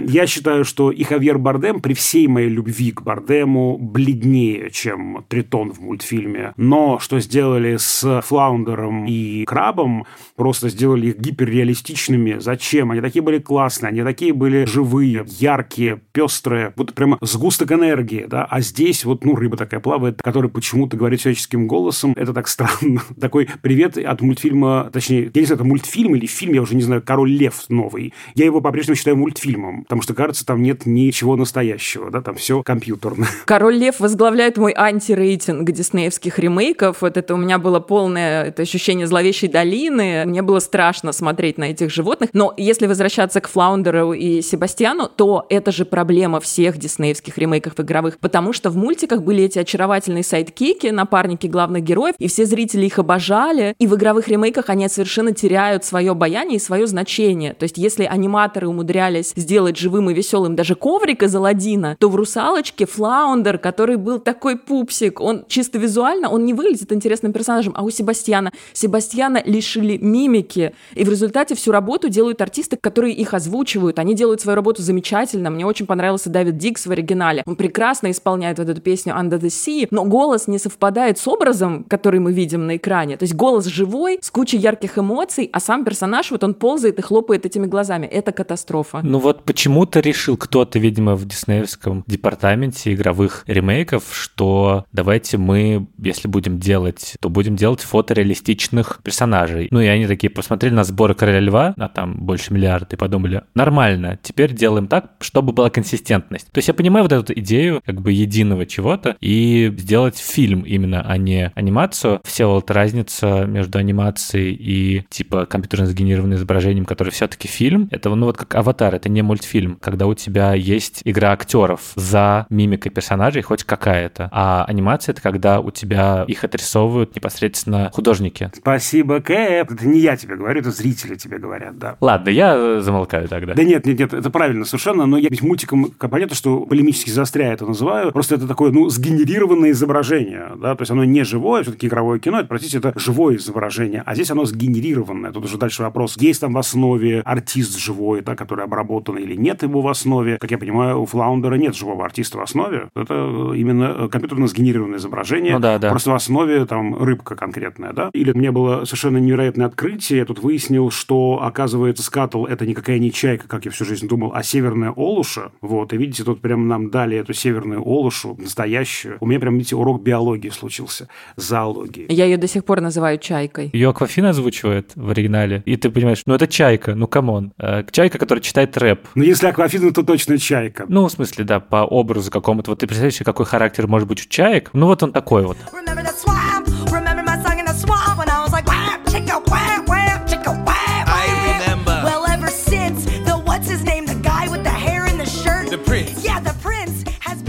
[0.22, 5.72] я считаю, что и Хавьер Бардем, при всей моей любви к Бардему, бледнее, чем Тритон
[5.72, 6.52] в мультфильме.
[6.56, 12.38] Но что сделали с Флаундером и Крабом, просто сделали их гиперреалистичными.
[12.38, 12.90] Зачем?
[12.90, 16.72] Они такие были классные, они такие были живые, яркие, пестрые.
[16.76, 21.20] Вот прямо сгусток энергии, да, а здесь вот, ну, рыба такая плавает, которая почему-то говорит
[21.20, 23.02] человеческим голосом, это так странно.
[23.20, 26.82] Такой привет от мультфильма, точнее, я не знаю, это мультфильм или фильм, я уже не
[26.82, 28.14] знаю, «Король лев» новый.
[28.34, 32.62] Я его по-прежнему считаю мультфильмом, потому что, кажется, там нет ничего настоящего, да, там все
[32.62, 33.26] компьютерно.
[33.44, 37.02] «Король лев» возглавляет мой антирейтинг диснеевских ремейков.
[37.02, 40.24] Вот это у меня было полное это ощущение зловещей долины.
[40.26, 42.30] Мне было страшно смотреть на этих животных.
[42.32, 46.78] Но если возвращаться к Флаундеру и Себастьяну, то это же проблема всех
[47.08, 52.28] диснеевских ремейках игровых, потому что в мультиках были эти очаровательные сайдкики, напарники главных героев, и
[52.28, 56.86] все зрители их обожали, и в игровых ремейках они совершенно теряют свое обаяние и свое
[56.86, 57.54] значение.
[57.54, 62.16] То есть если аниматоры умудрялись сделать живым и веселым даже коврик из Аладдина, то в
[62.16, 67.82] «Русалочке» Флаундер, который был такой пупсик, он чисто визуально, он не выглядит интересным персонажем, а
[67.82, 73.98] у Себастьяна, Себастьяна лишили мимики, и в результате всю работу делают артисты, которые их озвучивают,
[73.98, 75.50] они делают свою работу замечательно.
[75.50, 77.42] Мне очень понравился Дэвид Диггс в оригинале.
[77.46, 81.84] Он прекрасно исполняет вот эту песню Under the Sea, но голос не совпадает с образом,
[81.84, 83.16] который мы видим на экране.
[83.16, 87.02] То есть голос живой, с кучей ярких эмоций, а сам персонаж, вот он ползает и
[87.02, 88.06] хлопает этими глазами.
[88.06, 89.00] Это катастрофа.
[89.02, 96.28] Ну вот почему-то решил кто-то, видимо, в диснеевском департаменте игровых ремейков, что давайте мы, если
[96.28, 99.68] будем делать, то будем делать фотореалистичных персонажей.
[99.70, 103.42] Ну и они такие посмотрели на сборы Короля Льва, а там больше миллиарда, и подумали,
[103.54, 106.46] нормально, теперь делаем так, чтобы была консистентность.
[106.50, 111.02] То есть я понимаю вот эту идею как бы единого чего-то и сделать фильм именно,
[111.04, 112.20] а не анимацию.
[112.24, 118.26] Все вот разница между анимацией и типа компьютерно сгенерированным изображением, который все-таки фильм, это ну
[118.26, 123.42] вот как аватар, это не мультфильм, когда у тебя есть игра актеров за мимикой персонажей
[123.42, 128.52] хоть какая-то, а анимация это когда у тебя их отрисовывают непосредственно художники.
[128.54, 129.72] Спасибо, Кэп.
[129.72, 131.96] Это не я тебе говорю, это зрители тебе говорят, да.
[132.00, 133.54] Ладно, я замолкаю тогда.
[133.54, 137.54] Да нет, нет, нет, это правильно совершенно, но я ведь мультиком, понятно, что полемически застряя
[137.54, 141.86] это называю, просто это такое, ну, сгенерированное изображение, да, то есть оно не живое, все-таки
[141.86, 145.32] игровое кино, это, простите, это живое изображение, а здесь оно сгенерированное.
[145.32, 149.62] Тут уже дальше вопрос, есть там в основе артист живой, да, который обработан или нет
[149.62, 150.38] его в основе.
[150.38, 152.88] Как я понимаю, у Флаундера нет живого артиста в основе.
[152.94, 155.54] Это именно компьютерно сгенерированное изображение.
[155.54, 155.90] Ну, да, да.
[155.90, 158.10] Просто в основе там рыбка конкретная, да.
[158.12, 160.18] Или мне было совершенно невероятное открытие.
[160.20, 164.32] Я тут выяснил, что, оказывается, скатл это никакая не чайка, как я всю жизнь думал,
[164.34, 165.52] а северная олуша.
[165.60, 169.18] Вот, и видите, тут прям нам дали эту северную олушу, настоящую.
[169.20, 172.06] У меня прям, видите, урок биологии случился, зоологии.
[172.08, 173.70] Я ее до сих пор называю чайкой.
[173.72, 177.52] Ее Аквафина озвучивает в оригинале, и ты понимаешь, ну это чайка, ну come on.
[177.58, 179.06] Э, чайка, которая читает рэп.
[179.14, 180.86] Ну если Аквафина, то точно чайка.
[180.88, 182.70] Ну, в смысле, да, по образу какому-то.
[182.70, 184.70] Вот ты представляешь, какой характер может быть у чаек?
[184.72, 185.56] Ну вот он такой вот.
[185.72, 186.04] Remember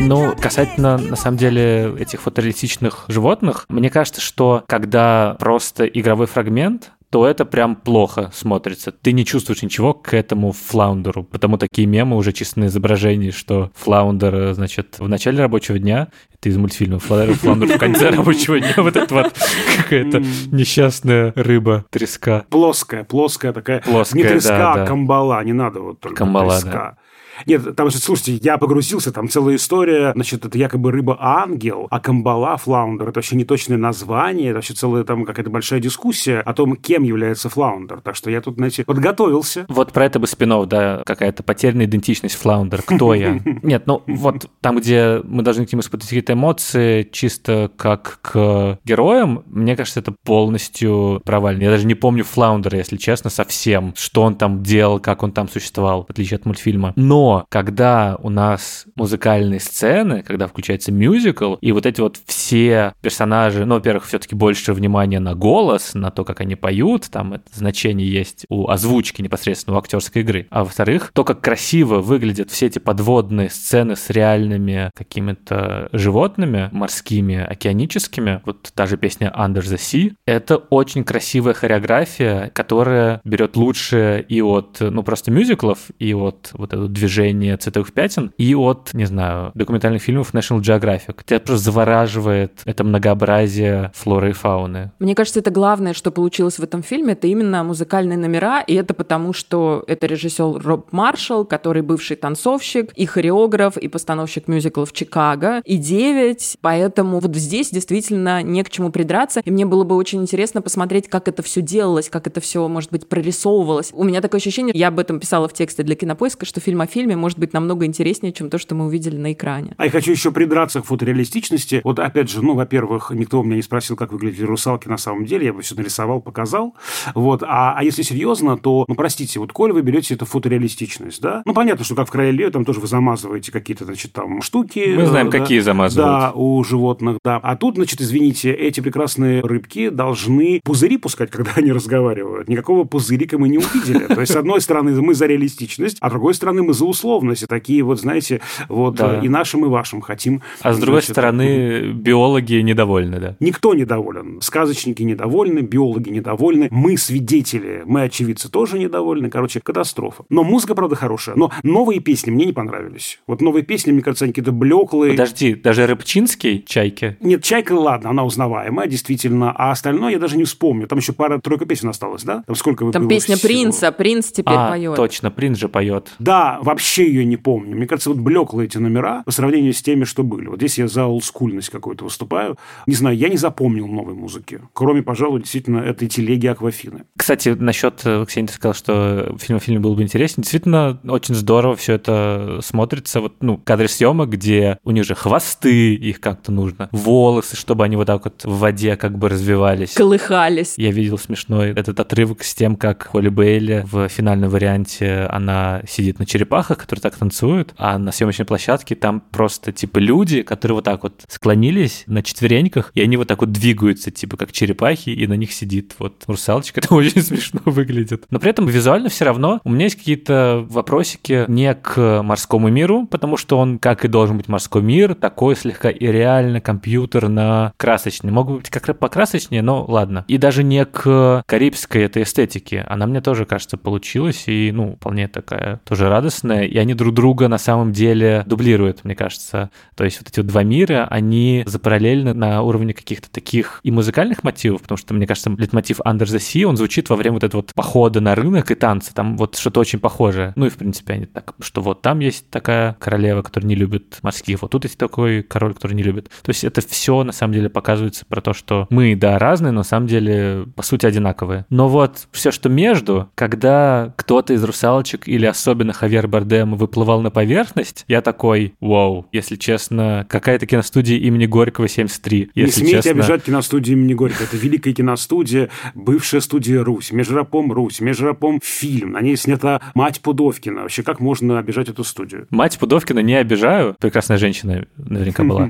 [0.02, 6.92] Ну, касательно, на самом деле, этих фотореалистичных животных, мне кажется, что когда просто игровой фрагмент,
[7.10, 8.92] то это прям плохо смотрится.
[8.92, 13.72] Ты не чувствуешь ничего к этому флаундеру, потому такие мемы уже чисто на изображении, что
[13.76, 18.96] флаундер, значит, в начале рабочего дня, это из мультфильма, флаундер в конце рабочего дня, вот
[18.96, 19.34] это вот
[19.78, 22.46] какая-то несчастная рыба, треска.
[22.50, 23.82] Плоская, плоская такая.
[23.82, 26.98] Плоская, Не треска, а камбала, не надо вот только камбала, треска.
[27.46, 33.10] Нет, там, слушайте, я погрузился, там целая история, значит, это якобы рыба-ангел, а камбала, флаундер,
[33.10, 37.04] это вообще не точное название, это вообще целая там какая-то большая дискуссия о том, кем
[37.04, 38.02] является флаундер.
[38.02, 39.66] Так что я тут, знаете, подготовился.
[39.70, 42.82] Вот про это бы спин-офф, да, какая-то потерянная идентичность флаундер.
[42.82, 43.40] Кто я?
[43.64, 48.80] Нет, ну вот там, где мы должны к нему испытывать какие-то эмоции, чисто как к
[48.84, 51.64] героям, мне кажется, это полностью провально.
[51.64, 55.48] Я даже не помню флаундера, если честно, совсем, что он там делал, как он там
[55.50, 56.94] существовал, в отличие от мультфильма.
[56.96, 63.66] Но когда у нас музыкальные сцены, когда включается мюзикл, и вот эти вот все персонажи,
[63.66, 68.10] ну, во-первых, все-таки больше внимания на голос, на то, как они поют, там это значение
[68.10, 70.48] есть у озвучки непосредственно у актерской игры.
[70.50, 77.36] А во-вторых, то, как красиво выглядят все эти подводные сцены с реальными какими-то животными, морскими,
[77.36, 84.22] океаническими, вот та же песня Under the Sea, это очень красивая хореография, которая берет лучшее
[84.22, 88.94] и от, ну, просто мюзиклов, и от вот этого движения движение цветовых пятен и от,
[88.94, 91.22] не знаю, документальных фильмов National Geographic.
[91.26, 94.92] Тебя просто завораживает это многообразие флоры и фауны.
[95.00, 98.94] Мне кажется, это главное, что получилось в этом фильме, это именно музыкальные номера, и это
[98.94, 105.62] потому, что это режиссер Роб Маршалл, который бывший танцовщик, и хореограф, и постановщик мюзиклов Чикаго,
[105.66, 110.22] и 9, поэтому вот здесь действительно не к чему придраться, и мне было бы очень
[110.22, 113.92] интересно посмотреть, как это все делалось, как это все, может быть, прорисовывалось.
[113.94, 116.86] У меня такое ощущение, я об этом писала в тексте для Кинопоиска, что фильм о
[116.86, 119.74] фильме фильме может быть намного интереснее, чем то, что мы увидели на экране.
[119.78, 121.80] А я хочу еще придраться к фотореалистичности.
[121.86, 125.26] Вот опять же, ну, во-первых, никто у меня не спросил, как выглядят русалки на самом
[125.26, 125.46] деле.
[125.46, 126.76] Я бы все нарисовал, показал.
[127.16, 127.42] Вот.
[127.44, 131.42] А, а если серьезно, то, ну, простите, вот коль вы берете эту фотореалистичность, да?
[131.46, 134.94] Ну, понятно, что как в «Короле Лев», там тоже вы замазываете какие-то, значит, там штуки.
[134.98, 136.20] Мы знаем, да, какие замазывают.
[136.20, 137.38] Да, у животных, да.
[137.38, 142.50] А тут, значит, извините, эти прекрасные рыбки должны пузыри пускать, когда они разговаривают.
[142.50, 144.06] Никакого пузырика мы не увидели.
[144.14, 147.46] То есть, с одной стороны, мы за реалистичность, а с другой стороны, мы за условности,
[147.46, 149.20] такие вот, знаете, вот да.
[149.20, 150.42] и нашим, и вашим хотим.
[150.62, 153.36] А с другой значит, стороны, биологи недовольны, да?
[153.40, 154.42] Никто недоволен.
[154.42, 159.30] Сказочники недовольны, биологи недовольны, мы свидетели, мы очевидцы тоже недовольны.
[159.30, 160.24] Короче, катастрофа.
[160.30, 161.36] Но музыка, правда, хорошая.
[161.36, 163.20] Но новые песни мне не понравились.
[163.28, 165.12] Вот новые песни, мне кажется, они какие-то блеклые.
[165.12, 167.18] Подожди, даже Рыбчинский «Чайки»?
[167.20, 169.52] Нет, «Чайка», ладно, она узнаваемая, действительно.
[169.52, 170.88] А остальное я даже не вспомню.
[170.88, 172.44] Там еще пара-тройка песен осталось, да?
[172.46, 173.48] Там сколько Там песня всего?
[173.48, 174.96] Принца, Принц теперь а, поет.
[174.96, 176.12] точно, Принц же поет.
[176.20, 177.76] Да, вообще вообще ее не помню.
[177.76, 180.48] Мне кажется, вот блеклые эти номера по сравнению с теми, что были.
[180.48, 182.58] Вот здесь я за олдскульность какую-то выступаю.
[182.88, 184.62] Не знаю, я не запомнил новой музыки.
[184.72, 187.04] Кроме, пожалуй, действительно, этой телеги Аквафины.
[187.18, 190.44] Кстати, насчет, э, Ксения, ты сказал, что фильм о фильме был бы интереснее.
[190.44, 193.20] Действительно, очень здорово все это смотрится.
[193.20, 197.98] Вот, ну, кадры съемок, где у них же хвосты, их как-то нужно, волосы, чтобы они
[197.98, 199.96] вот так вот в воде как бы развивались.
[199.96, 200.76] Колыхались.
[200.78, 206.20] Я видел смешной этот отрывок с тем, как Холли Бейли в финальном варианте, она сидит
[206.20, 210.86] на черепахах, которые так танцуют, а на съемочной площадке там просто типа люди, которые вот
[210.86, 215.28] так вот склонились на четвереньках, и они вот так вот двигаются, типа как черепахи, и
[215.28, 216.80] на них сидит вот русалочка.
[216.84, 218.26] Это очень смешно выглядит.
[218.30, 223.08] Но при этом визуально все равно у меня есть какие-то вопросики не к морскому миру,
[223.08, 228.32] потому что он, как и должен быть морской мир, такой слегка и реально компьютерно красочный.
[228.32, 230.26] Могут быть как покрасочнее, но ладно.
[230.28, 232.86] И даже не к карибской этой эстетике.
[232.88, 237.48] Она мне тоже, кажется, получилась, и, ну, вполне такая тоже радостная, и они друг друга
[237.48, 239.72] на самом деле дублируют, мне кажется.
[239.96, 244.44] То есть вот эти вот два мира, они запараллельны на уровне каких-то таких и музыкальных
[244.44, 247.62] мотивов, потому что, мне кажется, литмотив Under the Sea, он звучит во время вот этого
[247.62, 250.54] вот похода на рынок и танца, там вот что-то очень похожее.
[250.56, 254.20] Ну и, в принципе, они так, что вот там есть такая королева, которая не любит
[254.22, 256.30] морских, вот тут есть такой король, который не любит.
[256.42, 259.80] То есть это все, на самом деле, показывается про то, что мы, да, разные, но
[259.80, 261.66] на самом деле, по сути, одинаковые.
[261.70, 267.32] Но вот все, что между, когда кто-то из русалочек или особенно Хавьер Бардем выплывал на
[267.32, 272.52] поверхность, я такой, вау, если честно, какая-то киностудия имени Горького 73.
[272.56, 273.12] Не если смейте честно...
[273.12, 274.46] обижать киностудию имени Горького.
[274.46, 279.12] Это великая киностудия, бывшая студия Русь, Межрапом Русь, Межрапом фильм.
[279.12, 280.82] На ней снята «Мать Пудовкина».
[280.84, 282.48] Вообще, как можно обижать эту студию?
[282.50, 283.96] Мать Пудовкина не обижаю.
[284.00, 285.70] Прекрасная женщина наверняка была.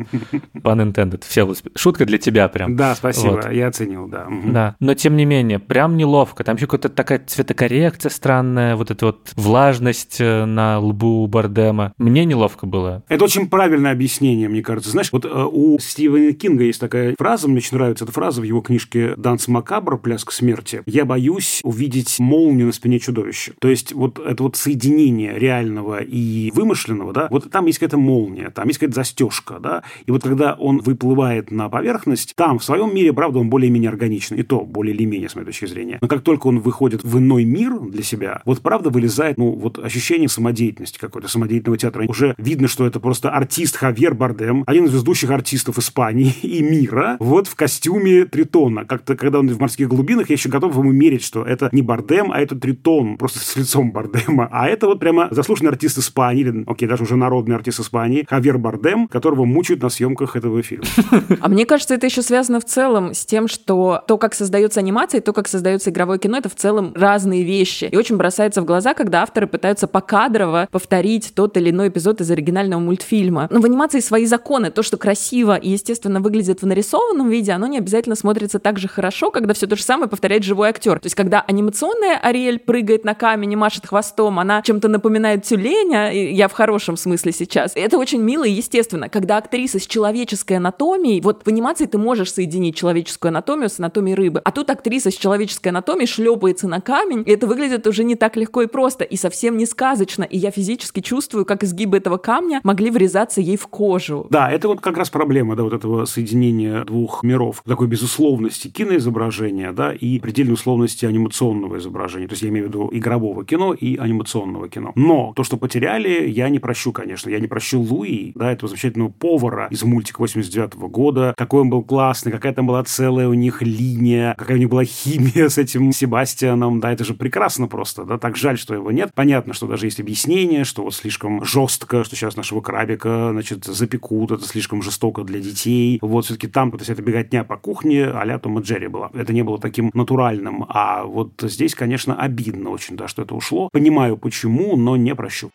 [0.53, 1.23] Pun intended.
[1.27, 2.75] Все, шутка для тебя прям.
[2.75, 3.31] Да, спасибо.
[3.31, 3.51] Вот.
[3.51, 4.27] Я оценил, да.
[4.45, 6.43] Да, но тем не менее, прям неловко.
[6.43, 11.93] Там еще какая-то такая цветокоррекция странная, вот эта вот влажность э, на лбу Бардема.
[11.97, 13.03] Мне неловко было.
[13.07, 14.91] Это очень правильное объяснение, мне кажется.
[14.91, 18.43] Знаешь, вот э, у Стивена Кинга есть такая фраза, мне очень нравится эта фраза в
[18.43, 19.97] его книжке «Данс Макабр.
[19.97, 20.83] Пляск смерти».
[20.85, 23.53] «Я боюсь увидеть молнию на спине чудовища».
[23.59, 28.49] То есть вот это вот соединение реального и вымышленного, да, вот там есть какая-то молния,
[28.49, 32.93] там есть какая-то застежка, да, и вот когда он выплывает на поверхность, там в своем
[32.93, 35.97] мире, правда, он более-менее органичный, и то более или менее, с моей точки зрения.
[36.01, 39.79] Но как только он выходит в иной мир для себя, вот правда вылезает, ну, вот
[39.79, 40.58] ощущение самодеятельности
[40.99, 42.05] какой-то, самодеятельного театра.
[42.07, 47.17] Уже видно, что это просто артист Хавьер Бардем, один из ведущих артистов Испании и мира,
[47.19, 48.85] вот в костюме Тритона.
[48.85, 52.31] Как-то, когда он в морских глубинах, я еще готов ему мерить, что это не Бардем,
[52.31, 54.47] а это Тритон, просто с лицом Бардема.
[54.51, 58.57] А это вот прямо заслуженный артист Испании, или, окей, даже уже народный артист Испании, Хавьер
[58.57, 60.85] Бардем, которого мучают на съемках этого фильма.
[61.41, 65.19] А мне кажется, это еще связано в целом с тем, что то, как создается анимация,
[65.19, 67.85] и то, как создается игровое кино, это в целом разные вещи.
[67.85, 72.31] И очень бросается в глаза, когда авторы пытаются покадрово повторить тот или иной эпизод из
[72.31, 73.47] оригинального мультфильма.
[73.49, 74.71] Но в анимации свои законы.
[74.71, 78.87] То, что красиво и, естественно, выглядит в нарисованном виде, оно не обязательно смотрится так же
[78.87, 80.99] хорошо, когда все то же самое повторяет живой актер.
[80.99, 86.11] То есть, когда анимационная Ариэль прыгает на камень и машет хвостом, она чем-то напоминает тюленя,
[86.11, 87.73] я в хорошем смысле сейчас.
[87.75, 89.09] Это очень мило и естественно.
[89.09, 94.15] Когда актриса с человеческой анатомией, вот в анимации ты можешь соединить человеческую анатомию с анатомией
[94.15, 98.15] рыбы, а тут актриса с человеческой анатомией шлепается на камень, и это выглядит уже не
[98.15, 102.17] так легко и просто, и совсем не сказочно, и я физически чувствую, как изгибы этого
[102.17, 104.27] камня могли врезаться ей в кожу.
[104.29, 109.71] Да, это вот как раз проблема, да, вот этого соединения двух миров, такой безусловности киноизображения,
[109.71, 112.27] да, и предельной условности анимационного изображения.
[112.27, 114.91] То есть я имею в виду игрового кино и анимационного кино.
[114.95, 117.29] Но то, что потеряли, я не прощу, конечно.
[117.29, 121.33] Я не прощу Луи, да, этого замечательного повара из мультика 89 года.
[121.37, 124.83] Какой он был классный, какая там была целая у них линия, какая у них была
[124.83, 129.11] химия с этим Себастьяном, да, это же прекрасно просто, да, так жаль, что его нет.
[129.13, 134.31] Понятно, что даже есть объяснение, что вот слишком жестко, что сейчас нашего крабика, значит, запекут,
[134.31, 135.97] это слишком жестоко для детей.
[136.01, 139.11] Вот все-таки там, есть это беготня по кухне а-ля Том и Джерри была.
[139.13, 140.65] Это не было таким натуральным.
[140.67, 143.69] А вот здесь, конечно, обидно очень, да, что это ушло.
[143.71, 145.51] Понимаю, почему, но не прощу.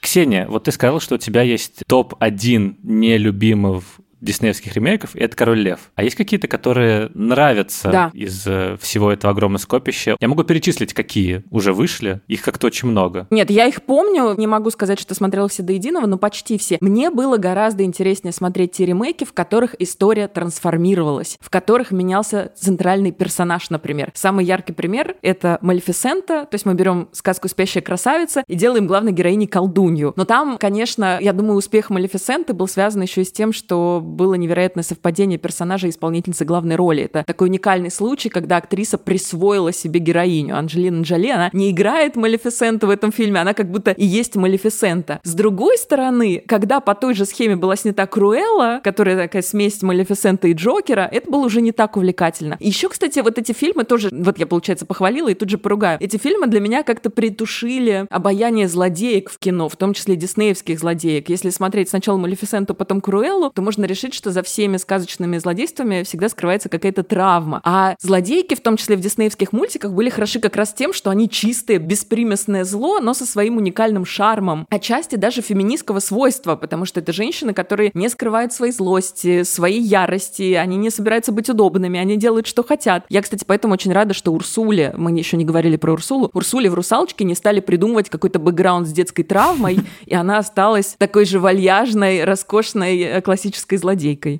[0.00, 3.84] Ксения, вот ты сказала, что у тебя есть топ-1 нелюбимых
[4.20, 5.90] диснеевских ремейков, и это «Король лев».
[5.94, 8.10] А есть какие-то, которые нравятся Да.
[8.14, 10.16] из э, всего этого огромного скопища?
[10.20, 12.20] Я могу перечислить, какие уже вышли.
[12.28, 13.26] Их как-то очень много.
[13.30, 16.78] Нет, я их помню, не могу сказать, что смотрела все до единого, но почти все.
[16.80, 23.12] Мне было гораздо интереснее смотреть те ремейки, в которых история трансформировалась, в которых менялся центральный
[23.12, 24.12] персонаж, например.
[24.14, 29.12] Самый яркий пример— это Малефисента, то есть мы берем сказку «Спящая красавица» и делаем главной
[29.12, 30.12] героиней колдунью.
[30.16, 34.34] Но там, конечно, я думаю, успех Малефисенты был связан еще и с тем, что было
[34.34, 37.04] невероятное совпадение персонажа и исполнительницы главной роли.
[37.04, 40.56] Это такой уникальный случай, когда актриса присвоила себе героиню.
[40.56, 45.20] Анджелина Джоли, она не играет Малефисенту в этом фильме, она как будто и есть Малефисента.
[45.22, 50.48] С другой стороны, когда по той же схеме была снята Круэлла, которая такая смесь Малефисента
[50.48, 52.56] и Джокера, это было уже не так увлекательно.
[52.60, 55.98] Еще, кстати, вот эти фильмы тоже, вот я, получается, похвалила и тут же поругаю.
[56.00, 61.28] Эти фильмы для меня как-то притушили обаяние злодеек в кино, в том числе диснеевских злодеек.
[61.28, 66.28] Если смотреть сначала Малефисенту, потом Круэллу, то можно решить, что за всеми сказочными злодействами всегда
[66.28, 67.60] скрывается какая-то травма.
[67.64, 71.28] А злодейки, в том числе в диснеевских мультиках, были хороши как раз тем, что они
[71.28, 74.66] чистые, беспримесное зло, но со своим уникальным шармом.
[74.70, 80.54] Отчасти даже феминистского свойства, потому что это женщины, которые не скрывают своей злости, своей ярости,
[80.54, 83.04] они не собираются быть удобными, они делают, что хотят.
[83.08, 86.74] Я, кстати, поэтому очень рада, что Урсуле, мы еще не говорили про Урсулу, Урсуле в
[86.74, 92.24] «Русалочке» не стали придумывать какой-то бэкграунд с детской травмой, и она осталась такой же вальяжной,
[92.24, 93.89] роскошной э, классической злодейкой.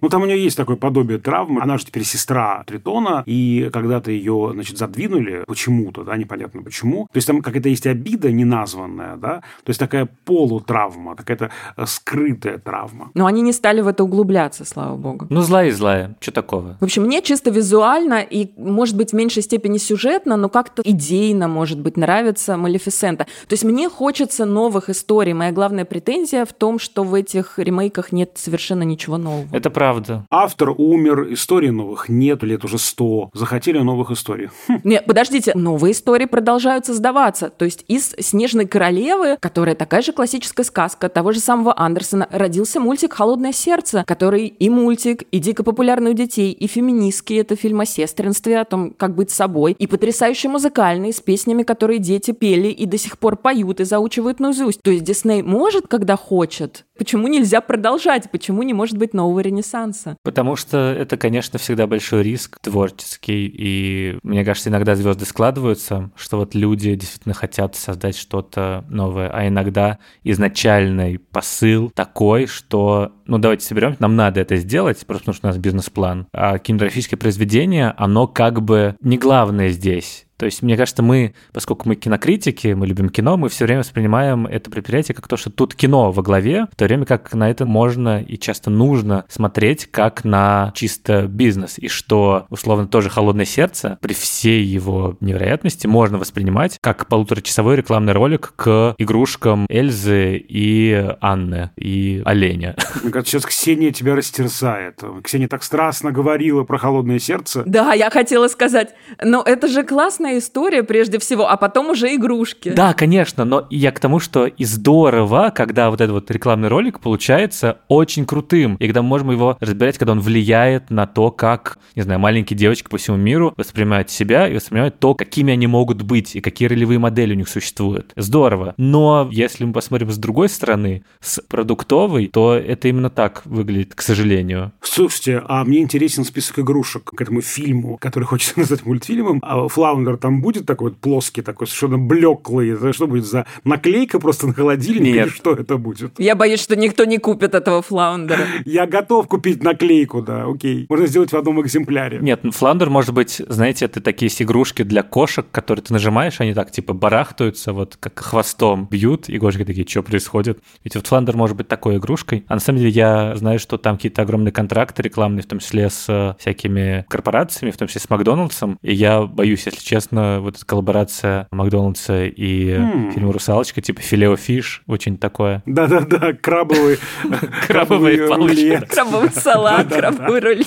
[0.02, 1.62] Ну, там у нее есть такое подобие травмы.
[1.62, 7.06] Она же теперь сестра Тритона, и когда-то ее, значит, задвинули почему-то, да, непонятно почему.
[7.12, 12.58] То есть там какая-то есть обида неназванная, да, то есть такая полутравма, какая-то э, скрытая
[12.58, 13.10] травма.
[13.14, 15.26] Но они не стали в это углубляться, слава богу.
[15.30, 16.16] Ну, злая и злая.
[16.20, 16.76] Что такого?
[16.80, 21.48] В общем, мне чисто визуально и, может быть, в меньшей степени сюжетно, но как-то идейно,
[21.48, 23.24] может быть, нравится Малефисента.
[23.24, 25.32] То есть мне хочется новых историй.
[25.32, 29.39] Моя главная претензия в том, что в этих ремейках нет совершенно ничего нового.
[29.52, 30.26] Это правда.
[30.30, 33.30] Автор умер, историй новых нет, лет уже сто.
[33.34, 34.50] Захотели новых историй.
[34.68, 34.80] Хм.
[34.84, 37.50] Нет, подождите, новые истории продолжают создаваться.
[37.50, 42.80] То есть из «Снежной королевы», которая такая же классическая сказка того же самого Андерсона, родился
[42.80, 47.40] мультик «Холодное сердце», который и мультик, и дико популярный у детей, и феминистский.
[47.40, 51.98] Это фильм о сестринстве, о том, как быть собой, и потрясающий музыкальный, с песнями, которые
[51.98, 54.82] дети пели и до сих пор поют и заучивают наизусть.
[54.82, 58.30] То есть Дисней может, когда хочет, Почему нельзя продолжать?
[58.30, 60.18] Почему не может быть нового ренессанса?
[60.22, 63.46] Потому что это, конечно, всегда большой риск творческий.
[63.46, 69.30] И мне кажется, иногда звезды складываются, что вот люди действительно хотят создать что-то новое.
[69.30, 75.34] А иногда изначальный посыл такой, что ну давайте соберем, нам надо это сделать, просто потому
[75.36, 76.26] что у нас бизнес-план.
[76.34, 80.26] А кинематографическое произведение, оно как бы не главное здесь.
[80.40, 84.46] То есть, мне кажется, мы, поскольку мы кинокритики, мы любим кино, мы все время воспринимаем
[84.46, 87.66] это предприятие как то, что тут кино во главе, в то время как на это
[87.66, 93.98] можно и часто нужно смотреть как на чисто бизнес, и что, условно, тоже «Холодное сердце»
[94.00, 101.72] при всей его невероятности можно воспринимать как полуторачасовой рекламный ролик к игрушкам Эльзы и Анны,
[101.76, 102.76] и Оленя.
[103.02, 105.02] Мне кажется, сейчас Ксения тебя растерзает.
[105.22, 107.62] Ксения так страстно говорила про «Холодное сердце».
[107.66, 112.70] Да, я хотела сказать, но это же классно история прежде всего, а потом уже игрушки.
[112.70, 117.00] Да, конечно, но я к тому, что и здорово, когда вот этот вот рекламный ролик
[117.00, 121.78] получается очень крутым, и когда мы можем его разбирать, когда он влияет на то, как,
[121.94, 126.02] не знаю, маленькие девочки по всему миру воспринимают себя и воспринимают то, какими они могут
[126.02, 128.12] быть и какие ролевые модели у них существуют.
[128.16, 128.74] Здорово.
[128.76, 134.02] Но если мы посмотрим с другой стороны, с продуктовой, то это именно так выглядит, к
[134.02, 134.72] сожалению.
[134.82, 139.40] Слушайте, а мне интересен список игрушек к этому фильму, который хочется назвать мультфильмом.
[139.42, 142.70] А Флаундер там будет такой вот плоский, такой совершенно блеклый?
[142.70, 145.14] Это что будет за наклейка просто на холодильник?
[145.14, 145.26] Нет.
[145.26, 146.12] Или что это будет?
[146.18, 148.44] Я боюсь, что никто не купит этого флаундера.
[148.64, 150.86] Я готов купить наклейку, да, окей.
[150.88, 152.18] Можно сделать в одном экземпляре.
[152.20, 156.40] Нет, ну, фландер может быть, знаете, это такие есть игрушки для кошек, которые ты нажимаешь,
[156.40, 160.60] они так типа барахтаются, вот как хвостом бьют, и кошки такие, что происходит?
[160.84, 162.44] Ведь вот фландер может быть такой игрушкой.
[162.46, 165.90] А на самом деле я знаю, что там какие-то огромные контракты рекламные, в том числе
[165.90, 168.78] с э, всякими корпорациями, в том числе с Макдональдсом.
[168.82, 173.12] И я боюсь, если честно, вот эта коллаборация Макдональдса и Хм.
[173.12, 175.62] фильма «Русалочка», типа «Филео фиш», очень такое.
[175.66, 176.98] Да-да-да, крабовый,
[177.66, 178.88] Крабовые палочки, рулет.
[178.88, 180.64] Крабовый салат, крабовый ролл,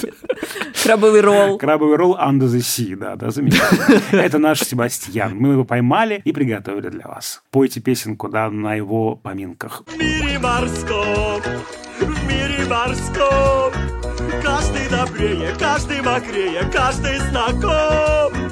[0.84, 1.58] крабовый ролл.
[1.58, 4.02] Крабовый ролл under the sea, да, да, замечательно.
[4.12, 5.36] Это наш Себастьян.
[5.36, 7.41] Мы его поймали и приготовили для вас.
[7.52, 9.84] Пойте песенку, да, на его поминках.
[9.88, 11.41] В мире морском,
[12.00, 13.72] в мире морском
[14.41, 18.42] Каждый добрее, каждый мокрее, каждый знаком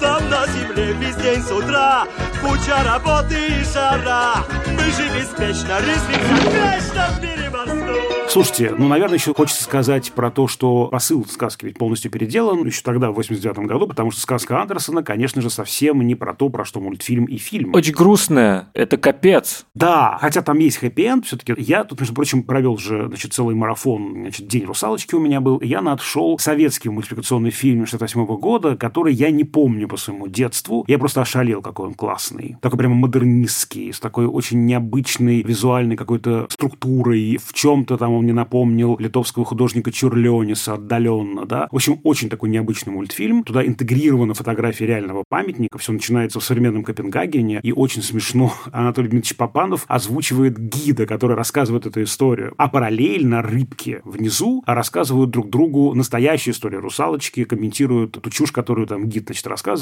[0.00, 2.06] Там на земле весь день с утра
[2.42, 9.18] Куча работы и жара Мы же беспечно резвимся вечно в мире морском Слушайте, ну, наверное,
[9.18, 13.66] еще хочется сказать про то, что посыл сказки ведь полностью переделан еще тогда, в 89
[13.66, 17.38] году, потому что сказка Андерсона, конечно же, совсем не про то, про что мультфильм и
[17.38, 17.74] фильм.
[17.74, 19.66] Очень грустное, это капец.
[19.74, 24.12] Да, хотя там есть хэппи-энд, все-таки я тут, между прочим, провел же, значит, целый марафон,
[24.20, 29.12] значит, День русалочки у меня был, и я нашел советский мультипликационный фильм 68 года, который
[29.12, 30.84] я не помню по своему детству.
[30.86, 32.56] Я просто ошалел, какой он классный.
[32.62, 38.32] Такой прямо модернистский, с такой очень необычной визуальной какой-то структурой, в чем-то там он мне
[38.32, 41.68] напомнил литовского художника Чурлеониса отдаленно, да.
[41.70, 43.42] В общем, очень такой необычный мультфильм.
[43.42, 45.78] Туда интегрирована фотография реального памятника.
[45.78, 47.60] Все начинается в современном Копенгагене.
[47.62, 52.54] И очень смешно Анатолий Дмитриевич Папанов озвучивает гида, который рассказывает эту историю.
[52.56, 59.08] А параллельно рыбки внизу рассказывают друг другу настоящую историю русалочки, комментируют эту чушь, которую там
[59.08, 59.79] гид, значит, рассказывает.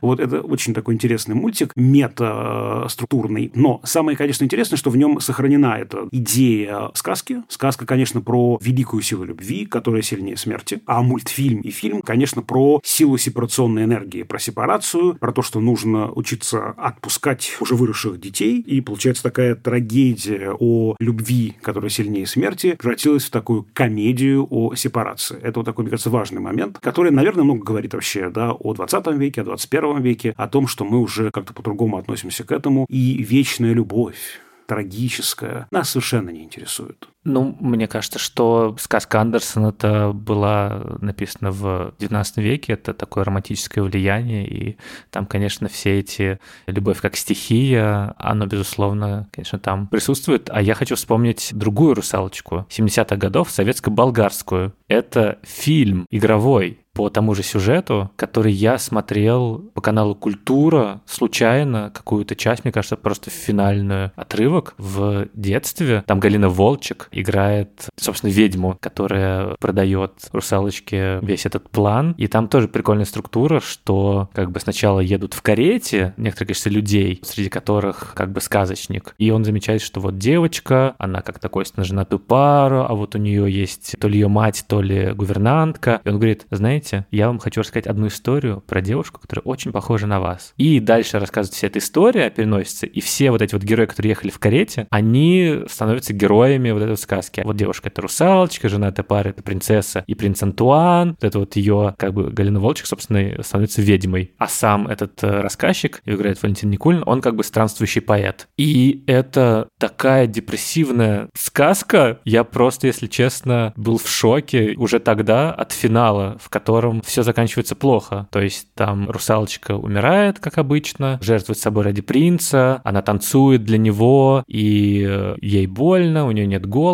[0.00, 3.50] Вот это очень такой интересный мультик, мета-структурный.
[3.54, 7.42] Но самое, конечно, интересное, что в нем сохранена эта идея сказки.
[7.48, 10.80] Сказка, конечно, про великую силу любви, которая сильнее смерти.
[10.86, 16.10] А мультфильм и фильм, конечно, про силу сепарационной энергии, про сепарацию, про то, что нужно
[16.12, 18.60] учиться отпускать уже выросших детей.
[18.60, 25.38] И получается такая трагедия о любви, которая сильнее смерти, превратилась в такую комедию о сепарации.
[25.42, 29.06] Это вот такой, мне кажется, важный момент, который, наверное, много говорит вообще да, о 20
[29.18, 32.86] веке, о 21 веке, о том, что мы уже как-то по-другому относимся к этому.
[32.88, 37.08] И вечная любовь, трагическая, нас совершенно не интересует.
[37.26, 43.82] Ну, мне кажется, что сказка Андерсона это была написана в XIX веке, это такое романтическое
[43.82, 44.76] влияние, и
[45.10, 50.48] там, конечно, все эти «Любовь как стихия», оно, безусловно, конечно, там присутствует.
[50.52, 54.72] А я хочу вспомнить другую «Русалочку» 70-х годов, советско-болгарскую.
[54.86, 62.34] Это фильм игровой, по тому же сюжету, который я смотрел по каналу «Культура» случайно, какую-то
[62.34, 66.02] часть, мне кажется, просто финальную отрывок в детстве.
[66.06, 72.14] Там Галина Волчек играет, собственно, ведьму, которая продает русалочке весь этот план.
[72.18, 77.20] И там тоже прикольная структура, что как бы сначала едут в карете некоторое количество людей,
[77.22, 79.14] среди которых как бы сказочник.
[79.18, 83.18] И он замечает, что вот девочка, она как такой на женатую пару, а вот у
[83.18, 86.00] нее есть то ли ее мать, то ли гувернантка.
[86.04, 90.06] И он говорит, знаете, я вам хочу рассказать одну историю про девушку, которая очень похожа
[90.06, 90.52] на вас.
[90.56, 94.30] И дальше рассказывает вся эта история, переносится, и все вот эти вот герои, которые ехали
[94.30, 97.42] в карете, они становятся героями вот этой вот сказки.
[97.44, 101.10] Вот девушка— это русалочка, жена этой пары— это принцесса и принц Антуан.
[101.10, 104.32] Вот это вот ее, как бы, Галина Волчек, собственно, становится ведьмой.
[104.38, 108.48] А сам этот э, рассказчик, играет Валентин Никулин, он как бы странствующий поэт.
[108.56, 112.20] И это такая депрессивная сказка.
[112.24, 117.22] Я просто, если честно, был в шоке уже тогда от финала, в котором котором все
[117.22, 118.28] заканчивается плохо.
[118.30, 124.44] То есть там русалочка умирает, как обычно, жертвует собой ради принца, она танцует для него,
[124.46, 126.85] и э, ей больно, у нее нет голоса.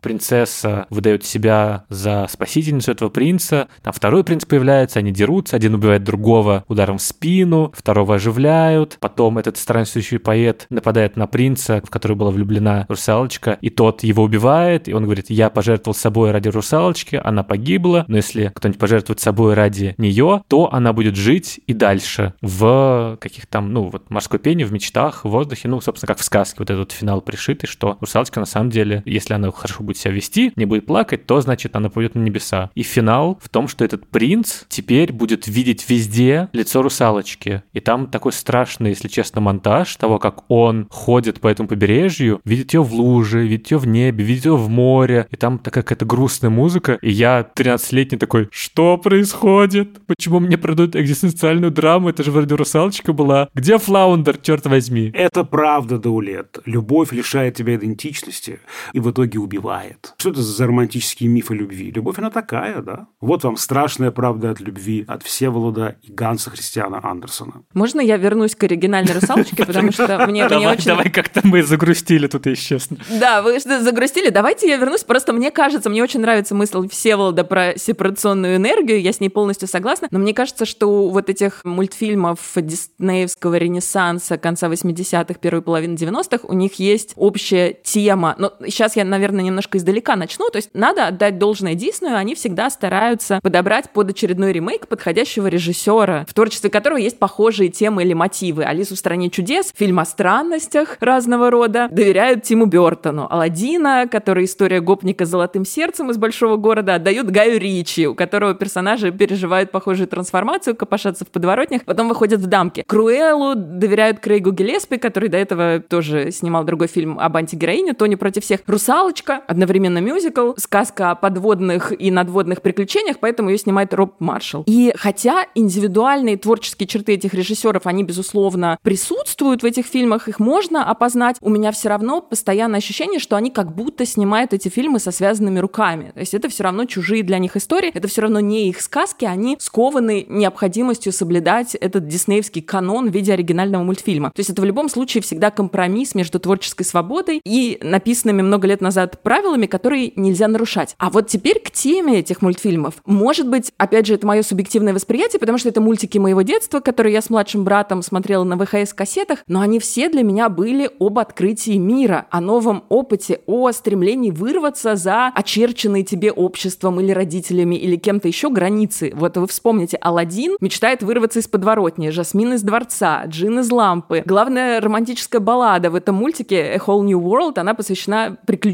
[0.00, 3.68] Принцесса выдает себя за спасительницу этого принца.
[3.82, 8.96] Там второй принц появляется, они дерутся, один убивает другого ударом в спину, второго оживляют.
[9.00, 14.22] Потом этот странствующий поэт нападает на принца, в который была влюблена русалочка, и тот его
[14.22, 19.20] убивает, и он говорит, я пожертвовал собой ради русалочки, она погибла, но если кто-нибудь пожертвует
[19.20, 24.38] собой ради нее, то она будет жить и дальше в каких там, ну, вот морской
[24.38, 27.96] пене, в мечтах, в воздухе, ну, собственно, как в сказке, вот этот финал пришитый, что
[28.00, 31.76] русалочка на самом деле, если она хорошо будет себя вести, не будет плакать, то, значит,
[31.76, 32.70] она пойдет на небеса.
[32.74, 37.62] И финал в том, что этот принц теперь будет видеть везде лицо русалочки.
[37.72, 42.74] И там такой страшный, если честно, монтаж того, как он ходит по этому побережью, видит
[42.74, 46.04] ее в луже, видит ее в небе, видит ее в море, и там такая какая-то
[46.04, 50.04] грустная музыка, и я 13-летний такой, что происходит?
[50.06, 52.08] Почему мне продают экзистенциальную драму?
[52.08, 53.48] Это же вроде русалочка была.
[53.54, 55.10] Где Флаундер, черт возьми?
[55.14, 56.58] Это правда, Даулет.
[56.64, 58.60] Любовь лишает тебя идентичности
[58.92, 60.14] и в итоге убивает.
[60.18, 61.90] Что это за романтические мифы любви?
[61.90, 63.06] Любовь, она такая, да?
[63.20, 67.62] Вот вам страшная правда от любви от Всеволода и Ганса Христиана Андерсона.
[67.74, 70.86] Можно я вернусь к оригинальной русалочке, потому что мне очень...
[70.86, 72.96] Давай как-то мы загрустили тут, если честно.
[73.20, 74.30] Да, вы загрустили.
[74.30, 75.04] Давайте я вернусь.
[75.04, 79.68] Просто мне кажется, мне очень нравится мысль Всеволода про сепарационную энергию я с ней полностью
[79.68, 85.94] согласна, но мне кажется, что у вот этих мультфильмов диснеевского ренессанса конца 80-х, первой половины
[85.94, 88.34] 90-х, у них есть общая тема.
[88.38, 90.50] Но сейчас я, наверное, немножко издалека начну.
[90.50, 96.24] То есть надо отдать должное Диснею, они всегда стараются подобрать под очередной ремейк подходящего режиссера,
[96.28, 98.64] в творчестве которого есть похожие темы или мотивы.
[98.64, 103.26] «Алису в стране чудес», фильм о странностях разного рода, доверяют Тиму Бертону.
[103.30, 108.54] Аладдина, который история гопника с золотым сердцем из большого города, отдают Гаю Ричи, у которого
[108.54, 112.84] персонаж персонажи переживают похожую трансформацию, копошатся в подворотнях, потом выходят в дамки.
[112.86, 118.42] Круэллу доверяют Крейгу Гелеспи, который до этого тоже снимал другой фильм об антигероине, Тони против
[118.42, 118.60] всех.
[119.02, 124.62] Русалочка, одновременно мюзикл, сказка о подводных и надводных приключениях, поэтому ее снимает Роб Маршалл.
[124.68, 130.88] И хотя индивидуальные творческие черты этих режиссеров, они, безусловно, присутствуют в этих фильмах, их можно
[130.88, 135.10] опознать, у меня все равно постоянное ощущение, что они как будто снимают эти фильмы со
[135.10, 136.12] связанными руками.
[136.14, 139.24] То есть это все равно чужие для них истории, это все равно не их сказки,
[139.24, 144.30] они скованы необходимостью соблюдать этот диснеевский канон в виде оригинального мультфильма.
[144.30, 148.80] То есть это в любом случае всегда компромисс между творческой свободой и написанными много лет
[148.80, 148.91] назад
[149.22, 150.94] правилами, которые нельзя нарушать.
[150.98, 152.94] А вот теперь к теме этих мультфильмов.
[153.06, 157.12] Может быть, опять же, это мое субъективное восприятие, потому что это мультики моего детства, которые
[157.14, 161.76] я с младшим братом смотрела на ВХС-кассетах, но они все для меня были об открытии
[161.76, 168.28] мира, о новом опыте, о стремлении вырваться за очерченные тебе обществом или родителями или кем-то
[168.28, 169.12] еще границы.
[169.14, 174.22] Вот вы вспомните, Алладин мечтает вырваться из подворотни, Жасмин из дворца, Джин из лампы.
[174.24, 178.72] Главная романтическая баллада в этом мультике A Whole New World, она посвящена приключениям,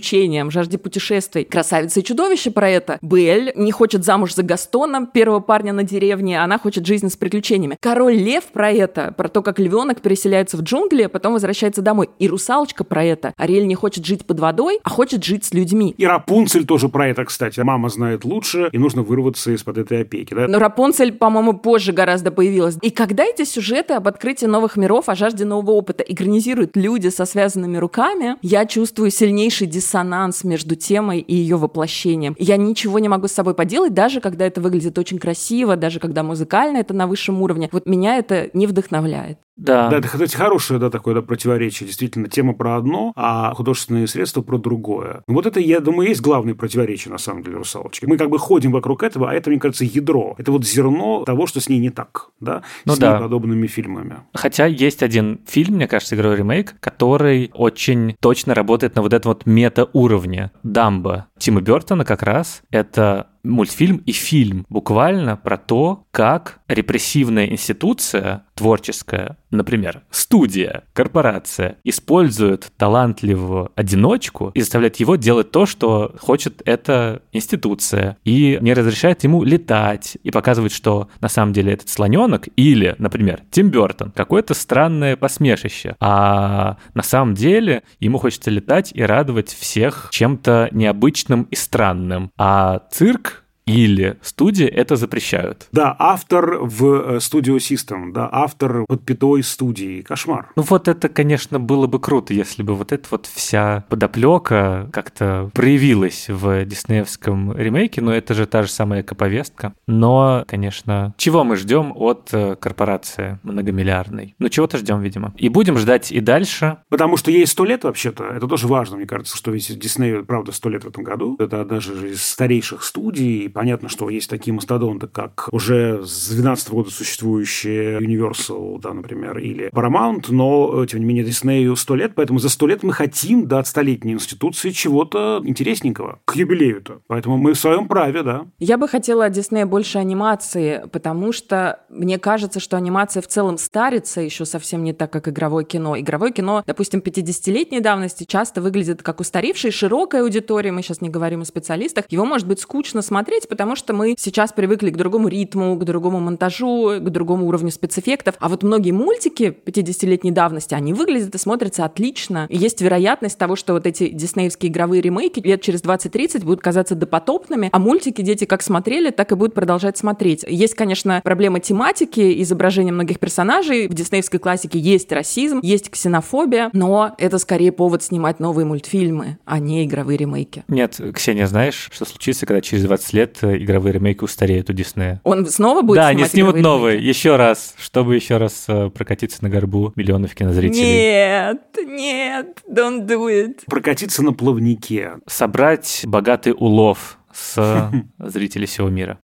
[0.51, 1.45] жажде путешествий.
[1.45, 2.99] Красавица и чудовище про это.
[3.03, 7.77] Белль не хочет замуж за Гастоном, первого парня на деревне, она хочет жизни с приключениями.
[7.81, 12.11] Король Лев про это, про то, как львенок переселяется в джунгли, а потом возвращается домой.
[12.19, 13.33] И русалочка про это.
[13.37, 15.95] Ариэль не хочет жить под водой, а хочет жить с людьми.
[15.97, 17.61] И Рапунцель тоже про это, кстати.
[17.61, 20.35] Мама знает лучше, и нужно вырваться из-под этой опеки.
[20.35, 20.49] Да?
[20.49, 22.77] Но Рапунцель, по-моему, позже гораздо появилась.
[22.83, 27.25] И когда эти сюжеты об открытии новых миров, о жажде нового опыта экранизируют люди со
[27.25, 29.67] связанными руками, я чувствую сильнейший
[29.99, 32.37] диссонанс между темой и ее воплощением.
[32.39, 36.23] Я ничего не могу с собой поделать, даже когда это выглядит очень красиво, даже когда
[36.23, 37.69] музыкально это на высшем уровне.
[37.73, 39.39] Вот меня это не вдохновляет.
[39.59, 39.91] Да.
[39.91, 41.87] Да, это, кстати, хорошее да, такое да, противоречие.
[41.87, 45.23] Действительно, тема про одно, а художественные средства про другое.
[45.27, 48.07] Вот это, я думаю, есть главное противоречие, на самом деле, русалочки.
[48.07, 50.35] Мы как бы ходим вокруг этого, а это, мне кажется, ядро.
[50.39, 53.15] Это вот зерно того, что с ней не так, да, ну с да.
[53.15, 54.19] ней подобными фильмами.
[54.33, 59.33] Хотя есть один фильм, мне кажется, игровой ремейк, который очень точно работает на вот этом
[59.33, 60.53] вот мета-уровне.
[60.63, 68.45] Дамба Тима Бертона как раз это мультфильм и фильм буквально про то, как репрессивная институция
[68.55, 77.23] творческая, например, студия, корпорация, использует талантливого одиночку и заставляет его делать то, что хочет эта
[77.33, 82.95] институция, и не разрешает ему летать, и показывает, что на самом деле этот слоненок или,
[82.99, 89.49] например, Тим Бертон, какое-то странное посмешище, а на самом деле ему хочется летать и радовать
[89.53, 92.31] всех чем-то необычным и странным.
[92.37, 95.69] А цирк или студии это запрещают.
[95.73, 100.03] Да, автор в э, Studio System, да, автор под пятой студии.
[100.03, 100.51] Кошмар.
[100.57, 105.51] Ну вот это, конечно, было бы круто, если бы вот эта вот вся подоплека как-то
[105.55, 109.75] проявилась в диснеевском ремейке, но это же та же самая эко-повестка.
[109.87, 114.35] Но, конечно, чего мы ждем от э, корпорации многомиллиардной?
[114.39, 115.35] Ну чего-то ждем, видимо.
[115.37, 116.79] И будем ждать и дальше.
[116.89, 118.25] Потому что ей сто лет вообще-то.
[118.25, 121.37] Это тоже важно, мне кажется, что ведь Дисней, правда, сто лет в этом году.
[121.39, 126.91] Это даже из старейших студий, Понятно, что есть такие мастодонты, как уже с 12 года
[126.91, 132.39] существующие Universal, да, например, или Paramount, но, э, тем не менее, Disney 100 лет, поэтому
[132.39, 137.01] за 100 лет мы хотим да, от столетней институции чего-то интересненького к юбилею-то.
[137.09, 138.47] Поэтому мы в своем праве, да.
[138.61, 143.59] Я бы хотела от Disney больше анимации, потому что мне кажется, что анимация в целом
[143.59, 145.99] старится еще совсем не так, как игровое кино.
[145.99, 151.41] Игровое кино, допустим, 50-летней давности часто выглядит как устаревший, широкая аудитория, мы сейчас не говорим
[151.41, 155.77] о специалистах, его может быть скучно смотреть, потому что мы сейчас привыкли к другому ритму,
[155.77, 158.37] к другому монтажу, к другому уровню спецэффектов.
[158.41, 162.47] А вот многие мультики 50-летней давности, они выглядят и смотрятся отлично.
[162.49, 166.95] И есть вероятность того, что вот эти диснеевские игровые ремейки лет через 20-30 будут казаться
[166.95, 170.45] допотопными, а мультики дети как смотрели, так и будут продолжать смотреть.
[170.49, 173.89] Есть, конечно, проблема тематики, изображения многих персонажей.
[173.89, 179.59] В диснеевской классике есть расизм, есть ксенофобия, но это скорее повод снимать новые мультфильмы, а
[179.59, 180.65] не игровые ремейки.
[180.69, 185.21] Нет, Ксения, знаешь, что случится, когда через 20 лет игровые ремейки устареют у Диснея.
[185.25, 187.09] Он снова будет Да, они снимут новые, ремейки?
[187.17, 190.83] еще раз, чтобы еще раз э, прокатиться на горбу миллионов кинозрителей.
[190.83, 193.61] Нет, нет, don't do it.
[193.67, 195.13] Прокатиться на плавнике.
[195.27, 199.19] Собрать богатый улов с зрителей всего мира.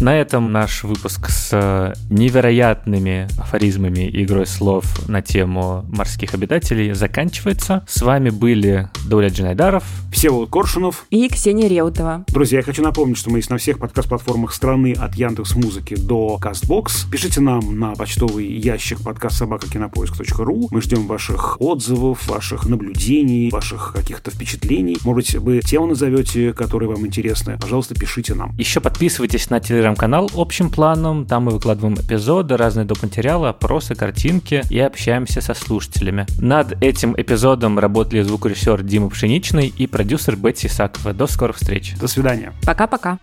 [0.00, 6.92] На этом наш выпуск с э, невероятными афоризмами и игрой слов на тему морских обитателей
[6.92, 7.82] заканчивается.
[7.88, 9.84] С вами были Дуля Джинайдаров.
[10.12, 11.06] Всеволод Коршунов.
[11.10, 12.24] И Ксения Реутова.
[12.28, 16.38] Друзья, я хочу напомнить, что мы есть на всех подкаст-платформах страны от Яндекс Музыки до
[16.42, 17.10] Castbox.
[17.10, 20.68] Пишите нам на почтовый ящик подкаст собакакинопоиск.ру.
[20.70, 24.98] Мы ждем ваших отзывов, ваших наблюдений, ваших каких-то впечатлений.
[25.04, 27.58] Может быть, вы тему назовете, которые вам интересны.
[27.58, 28.54] Пожалуйста, пишите нам.
[28.58, 31.26] Еще подписывайтесь на телеграм-канал общим планом.
[31.26, 33.02] Там мы выкладываем эпизоды, разные доп.
[33.02, 36.26] материалы, опросы, картинки и общаемся со слушателями.
[36.40, 41.12] Над этим эпизодом работали звукорежиссер Дима Пшеничный и продюсер Бетси Исакова.
[41.12, 41.94] До скорых встреч.
[42.00, 42.52] До свидания.
[42.64, 43.18] Пока-пока.